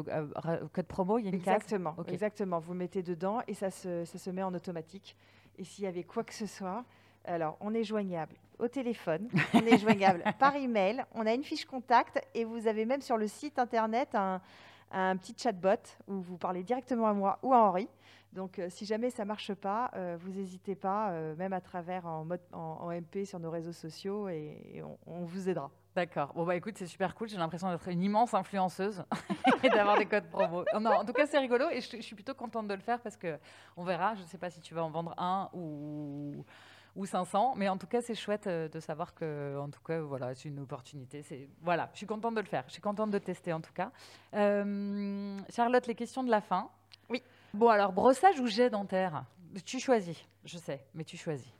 euh, 0.08 0.26
euh, 0.46 0.68
code 0.72 0.86
promo, 0.86 1.18
il 1.18 1.24
y 1.24 1.26
a 1.26 1.30
une 1.30 1.34
exactement, 1.34 1.96
Exactement, 2.06 2.60
vous 2.60 2.74
mettez 2.74 3.02
dedans 3.02 3.40
et 3.48 3.54
ça 3.54 3.70
se, 3.70 4.04
ça 4.04 4.18
se 4.18 4.30
met 4.30 4.44
en 4.44 4.54
automatique. 4.54 5.16
Et 5.58 5.64
s'il 5.64 5.84
y 5.84 5.88
avait 5.88 6.04
quoi 6.04 6.22
que 6.22 6.32
ce 6.32 6.46
soit, 6.46 6.84
alors 7.24 7.56
on 7.60 7.74
est 7.74 7.82
joignable 7.82 8.36
au 8.60 8.68
téléphone, 8.68 9.28
on 9.54 9.66
est 9.66 9.78
joignable 9.78 10.22
par 10.38 10.54
email, 10.54 11.04
on 11.14 11.26
a 11.26 11.34
une 11.34 11.42
fiche 11.42 11.64
contact 11.64 12.24
et 12.34 12.44
vous 12.44 12.68
avez 12.68 12.84
même 12.84 13.00
sur 13.00 13.16
le 13.16 13.26
site 13.26 13.58
internet 13.58 14.14
un, 14.14 14.40
un 14.92 15.16
petit 15.16 15.34
chatbot 15.36 15.82
où 16.06 16.20
vous 16.20 16.36
parlez 16.36 16.62
directement 16.62 17.08
à 17.08 17.14
moi 17.14 17.38
ou 17.42 17.52
à 17.52 17.58
Henri. 17.58 17.88
Donc, 18.32 18.58
euh, 18.58 18.68
si 18.70 18.86
jamais 18.86 19.10
ça 19.10 19.24
marche 19.24 19.52
pas, 19.54 19.90
euh, 19.96 20.16
vous 20.20 20.30
n'hésitez 20.30 20.76
pas, 20.76 21.10
euh, 21.10 21.34
même 21.34 21.52
à 21.52 21.60
travers 21.60 22.06
en, 22.06 22.24
mode, 22.24 22.40
en, 22.52 22.90
MP 22.92 23.24
sur 23.24 23.40
nos 23.40 23.50
réseaux 23.50 23.72
sociaux, 23.72 24.28
et, 24.28 24.82
on, 25.06 25.24
vous 25.24 25.48
aidera. 25.48 25.70
D'accord. 25.96 26.32
Bon, 26.34 26.44
bah 26.44 26.54
écoute, 26.54 26.74
c'est 26.78 26.86
super 26.86 27.16
cool. 27.16 27.28
J'ai 27.28 27.36
l'impression 27.36 27.68
d'être 27.68 27.88
une 27.88 28.02
immense 28.02 28.32
influenceuse 28.32 29.02
et 29.64 29.68
d'avoir 29.70 29.98
des 29.98 30.06
codes 30.06 30.30
promo. 30.30 30.64
Non, 30.80 30.90
en 30.90 31.04
tout 31.04 31.12
cas, 31.12 31.26
c'est 31.26 31.38
rigolo 31.38 31.66
et 31.70 31.80
je, 31.80 32.00
suis 32.00 32.14
plutôt 32.14 32.34
contente 32.34 32.68
de 32.68 32.74
le 32.74 32.80
faire 32.80 33.00
parce 33.00 33.16
que 33.16 33.38
on 33.76 33.82
verra. 33.82 34.14
Je 34.14 34.22
ne 34.22 34.26
sais 34.26 34.38
pas 34.38 34.50
si 34.50 34.60
tu 34.60 34.72
vas 34.72 34.84
en 34.84 34.90
vendre 34.90 35.12
un 35.18 35.50
ou, 35.52 36.44
ou 36.94 37.06
500, 37.06 37.54
mais 37.56 37.68
en 37.68 37.76
tout 37.76 37.88
cas, 37.88 38.00
c'est 38.00 38.14
chouette 38.14 38.46
de 38.46 38.78
savoir 38.78 39.14
que, 39.14 39.58
en 39.58 39.68
tout 39.68 39.82
cas, 39.82 40.00
voilà, 40.00 40.32
c'est 40.36 40.48
une 40.48 40.60
opportunité. 40.60 41.24
Voilà, 41.60 41.90
je 41.92 41.98
suis 41.98 42.06
contente 42.06 42.36
de 42.36 42.40
le 42.40 42.46
faire. 42.46 42.62
Je 42.68 42.74
suis 42.74 42.82
contente 42.82 43.10
de 43.10 43.18
tester 43.18 43.52
en 43.52 43.60
tout 43.60 43.72
cas. 43.72 43.90
Charlotte, 44.32 45.86
les 45.88 45.96
questions 45.96 46.22
de 46.22 46.30
la 46.30 46.40
fin. 46.40 46.70
Bon, 47.52 47.68
alors, 47.68 47.92
brossage 47.92 48.38
ou 48.38 48.46
jet 48.46 48.70
dentaire? 48.70 49.24
Tu 49.64 49.80
choisis, 49.80 50.16
je 50.44 50.58
sais, 50.58 50.86
mais 50.94 51.04
tu 51.04 51.16
choisis. 51.16 51.52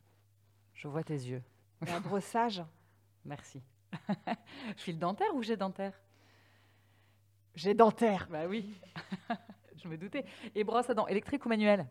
Je 0.75 0.87
vois 0.87 1.03
tes 1.03 1.15
yeux. 1.15 1.43
Un 1.87 2.01
brossage? 2.01 2.63
Merci. 3.25 3.63
Fil 4.77 4.99
dentaire 4.99 5.35
ou 5.35 5.43
jet 5.43 5.57
dentaire? 5.57 6.01
Jet 7.55 7.75
dentaire. 7.75 8.29
Bah 8.31 8.47
oui, 8.47 8.73
je 9.83 9.89
me 9.89 9.99
doutais. 9.99 10.25
Et 10.55 10.63
brosse 10.63 10.89
à 10.89 10.95
dents 10.95 11.09
électrique 11.09 11.45
ou 11.45 11.49
manuelle? 11.49 11.87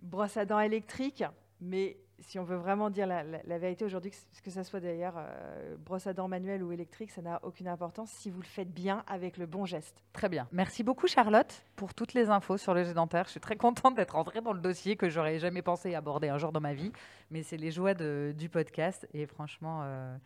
Brosse 0.00 0.36
à 0.36 0.44
dents 0.44 0.60
électrique, 0.60 1.24
mais 1.60 1.96
si 2.20 2.38
on 2.38 2.44
veut 2.44 2.56
vraiment 2.56 2.90
dire 2.90 3.06
la, 3.06 3.58
vérité 3.58 3.84
aujourd'hui, 3.84 4.12
que 4.42 4.50
ce 4.50 4.62
soit 4.62 4.80
d'ailleurs 4.80 5.14
euh, 5.16 5.76
brosse 5.78 6.06
à 6.06 6.12
dents 6.12 6.28
manuelle 6.28 6.62
ou 6.62 6.72
électrique, 6.72 7.10
ça 7.10 7.22
n'a 7.22 7.40
aucune 7.42 7.68
importance 7.68 8.10
si 8.10 8.30
vous 8.30 8.40
le 8.40 8.46
faites 8.46 8.72
bien 8.72 9.04
avec 9.06 9.36
le 9.36 9.46
bon 9.46 9.64
geste. 9.64 10.02
Très 10.12 10.28
bien. 10.28 10.46
Merci 10.52 10.82
beaucoup 10.82 11.06
Charlotte 11.06 11.62
pour 11.76 11.94
toutes 11.94 12.14
les 12.14 12.28
infos 12.28 12.56
sur 12.56 12.74
le 12.74 12.84
jet 12.84 12.94
dentaire. 12.94 13.24
Je 13.24 13.30
suis 13.30 13.40
très 13.40 13.56
contente 13.56 13.94
d'être 13.94 14.16
entrée 14.16 14.40
dans 14.40 14.52
le 14.52 14.60
dossier 14.60 14.96
que 14.96 15.08
j'aurais 15.08 15.38
jamais 15.38 15.62
pensé 15.62 15.94
aborder 15.94 16.28
un 16.28 16.38
jour 16.38 16.52
dans 16.52 16.60
ma 16.60 16.74
vie, 16.74 16.92
mais 17.30 17.42
c'est 17.42 17.56
les 17.56 17.70
joies 17.70 17.94
du 17.94 18.48
podcast 18.48 19.08
et 19.14 19.26
franchement. 19.26 19.80
Euh, 19.84 20.16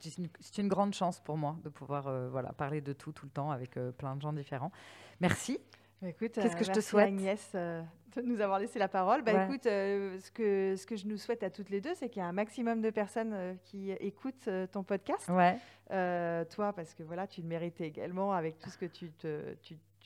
c'est 0.00 0.58
une, 0.58 0.68
grande 0.68 0.92
chance 0.92 1.20
pour 1.20 1.38
moi 1.38 1.56
de 1.64 1.70
pouvoir 1.70 2.08
euh, 2.08 2.28
voilà, 2.28 2.52
parler 2.52 2.80
de 2.82 2.92
tout 2.92 3.12
tout 3.12 3.24
le 3.24 3.30
temps 3.30 3.50
avec 3.50 3.78
plein 3.96 4.14
de 4.16 4.20
gens 4.20 4.32
différents. 4.32 4.72
Merci. 5.20 5.58
Écoute, 6.02 6.32
qu'est-ce 6.32 6.56
que 6.56 6.64
je 6.64 6.72
te 6.72 6.80
souhaite 6.80 7.08
Agnès 7.08 7.52
euh, 7.54 7.82
de 8.16 8.22
nous 8.22 8.40
avoir 8.40 8.58
laissé 8.58 8.78
la 8.78 8.88
parole. 8.88 9.22
Bah, 9.22 9.44
écoute, 9.44 9.66
euh, 9.66 10.18
ce, 10.20 10.30
que, 10.30 10.74
ce 10.76 10.86
que 10.86 10.96
je 10.96 11.06
nous 11.06 11.16
souhaite 11.16 11.42
à 11.42 11.50
toutes 11.50 11.70
les 11.70 11.80
deux, 11.80 11.94
c'est 11.94 12.08
qu'il 12.08 12.20
y 12.20 12.24
a 12.24 12.28
un 12.28 12.32
maximum 12.32 12.80
de 12.80 12.90
personnes 12.90 13.32
euh, 13.34 13.54
qui 13.64 13.90
écoutent 13.92 14.48
ton 14.72 14.82
podcast. 14.82 15.28
Ouais. 15.28 15.58
toi, 16.50 16.72
parce 16.72 16.94
que 16.94 17.02
voilà, 17.02 17.26
tu 17.26 17.40
le 17.40 17.46
mérites 17.46 17.80
également 17.80 18.32
avec 18.32 18.58
tout 18.58 18.70
ce 18.70 18.78
que 18.78 18.86
tu, 18.86 19.10
te, 19.12 19.54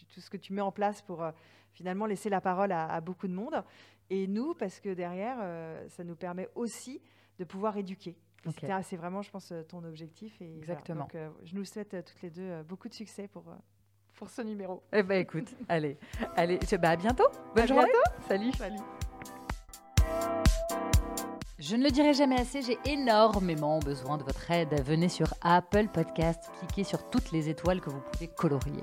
tout 0.09 0.21
ce 0.21 0.31
que 0.31 0.37
tu 0.37 0.53
mets 0.53 0.61
en 0.61 0.73
place 0.73 1.03
pour 1.03 1.25
finalement 1.73 2.07
laisser 2.07 2.31
la 2.31 2.41
parole 2.41 2.73
à, 2.73 3.01
beaucoup 3.01 3.29
de 3.29 3.35
monde. 3.35 3.63
Et 4.11 4.27
nous, 4.27 4.55
parce 4.55 4.81
que 4.81 4.93
derrière, 4.93 5.39
ça 5.89 6.05
nous 6.05 6.17
permet 6.17 6.49
aussi 6.55 7.01
de 7.39 7.45
pouvoir 7.45 7.77
éduquer. 7.77 8.17
C'est 8.83 8.97
vraiment, 8.97 9.23
je 9.23 9.31
pense, 9.31 9.53
ton 9.69 9.85
objectif. 9.85 10.41
Et 10.41 10.57
Exactement. 10.57 11.01
donc, 11.01 11.17
je 11.45 11.55
nous 11.55 11.65
souhaite 11.65 11.97
toutes 12.05 12.23
les 12.23 12.31
deux 12.31 12.63
beaucoup 12.63 12.89
de 12.89 12.95
succès 12.95 13.29
pour 13.29 13.45
pour 14.21 14.29
ce 14.29 14.43
numéro. 14.43 14.83
Eh 14.93 15.03
ben 15.03 15.19
écoute, 15.19 15.49
allez, 15.69 15.97
allez, 16.37 16.61
bah, 16.79 16.91
à 16.91 16.97
bientôt. 16.97 17.25
Bonne 17.57 17.67
journée. 17.67 17.89
Salut. 18.29 18.53
Salut. 18.53 18.77
Je 21.59 21.77
ne 21.77 21.85
le 21.85 21.91
dirai 21.91 22.13
jamais 22.13 22.39
assez, 22.39 22.61
j'ai 22.61 22.79
énormément 22.85 23.79
besoin 23.79 24.19
de 24.19 24.23
votre 24.23 24.51
aide. 24.51 24.83
Venez 24.85 25.09
sur 25.09 25.33
Apple 25.41 25.89
Podcast, 25.89 26.51
cliquez 26.59 26.85
sur 26.85 27.09
toutes 27.09 27.33
les 27.33 27.49
étoiles 27.49 27.81
que 27.81 27.89
vous 27.89 28.03
pouvez 28.13 28.29
colorier. 28.29 28.83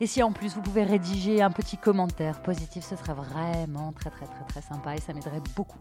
Et 0.00 0.06
si 0.06 0.22
en 0.22 0.32
plus 0.32 0.54
vous 0.54 0.62
pouvez 0.62 0.84
rédiger 0.84 1.42
un 1.42 1.50
petit 1.50 1.76
commentaire 1.76 2.40
positif, 2.40 2.82
ce 2.82 2.96
serait 2.96 3.12
vraiment 3.12 3.92
très 3.92 4.08
très 4.08 4.26
très 4.26 4.44
très 4.48 4.62
sympa 4.62 4.94
et 4.94 5.00
ça 5.00 5.12
m'aiderait 5.12 5.42
beaucoup. 5.54 5.78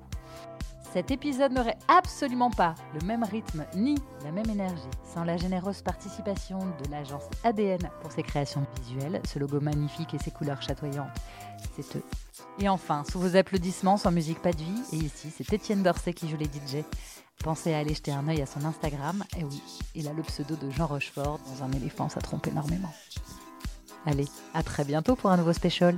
Cet 0.94 1.12
épisode 1.12 1.52
n'aurait 1.52 1.78
absolument 1.88 2.50
pas 2.50 2.74
le 3.00 3.06
même 3.06 3.24
rythme 3.24 3.64
ni 3.76 3.96
la 4.24 4.32
même 4.32 4.50
énergie 4.50 4.82
sans 5.14 5.24
la 5.24 5.38
généreuse 5.38 5.84
participation 5.84 6.58
de 6.58 6.90
l'agence 6.90 7.26
ADN 7.44 7.92
pour 8.02 8.12
ses 8.12 8.24
créations 8.24 8.66
visuelles, 8.82 9.22
ce 9.24 9.38
logo 9.38 9.62
magnifique 9.62 10.16
et 10.16 10.18
ses 10.18 10.32
couleurs 10.32 10.64
chatoyantes. 10.64 11.16
C'est 11.76 11.96
eux. 11.96 12.04
Et 12.60 12.68
enfin, 12.68 13.04
sous 13.10 13.20
vos 13.20 13.36
applaudissements, 13.36 13.98
sans 13.98 14.12
musique, 14.12 14.42
pas 14.42 14.52
de 14.52 14.58
vie. 14.58 14.82
Et 14.94 14.98
ici, 14.98 15.32
c'est 15.36 15.54
Étienne 15.54 15.84
Dorset 15.84 16.14
qui 16.14 16.28
joue 16.28 16.38
les 16.38 16.46
DJ. 16.46 16.84
Pensez 17.44 17.74
à 17.74 17.80
aller 17.80 17.94
jeter 17.94 18.12
un 18.12 18.28
œil 18.28 18.42
à 18.42 18.48
son 18.48 18.66
Instagram. 18.66 19.24
Et 19.38 19.44
oui, 19.44 19.62
il 19.94 20.08
a 20.08 20.14
le 20.14 20.24
pseudo 20.24 20.56
de 20.56 20.72
Jean 20.72 20.88
Rochefort. 20.88 21.40
Dans 21.46 21.64
un 21.64 21.72
éléphant, 21.72 22.10
ça 22.10 22.20
trompe 22.20 22.48
énormément. 22.48 22.94
Allez, 24.06 24.28
à 24.54 24.64
très 24.64 24.86
bientôt 24.86 25.16
pour 25.16 25.30
un 25.30 25.38
nouveau 25.38 25.54
special. 25.54 25.96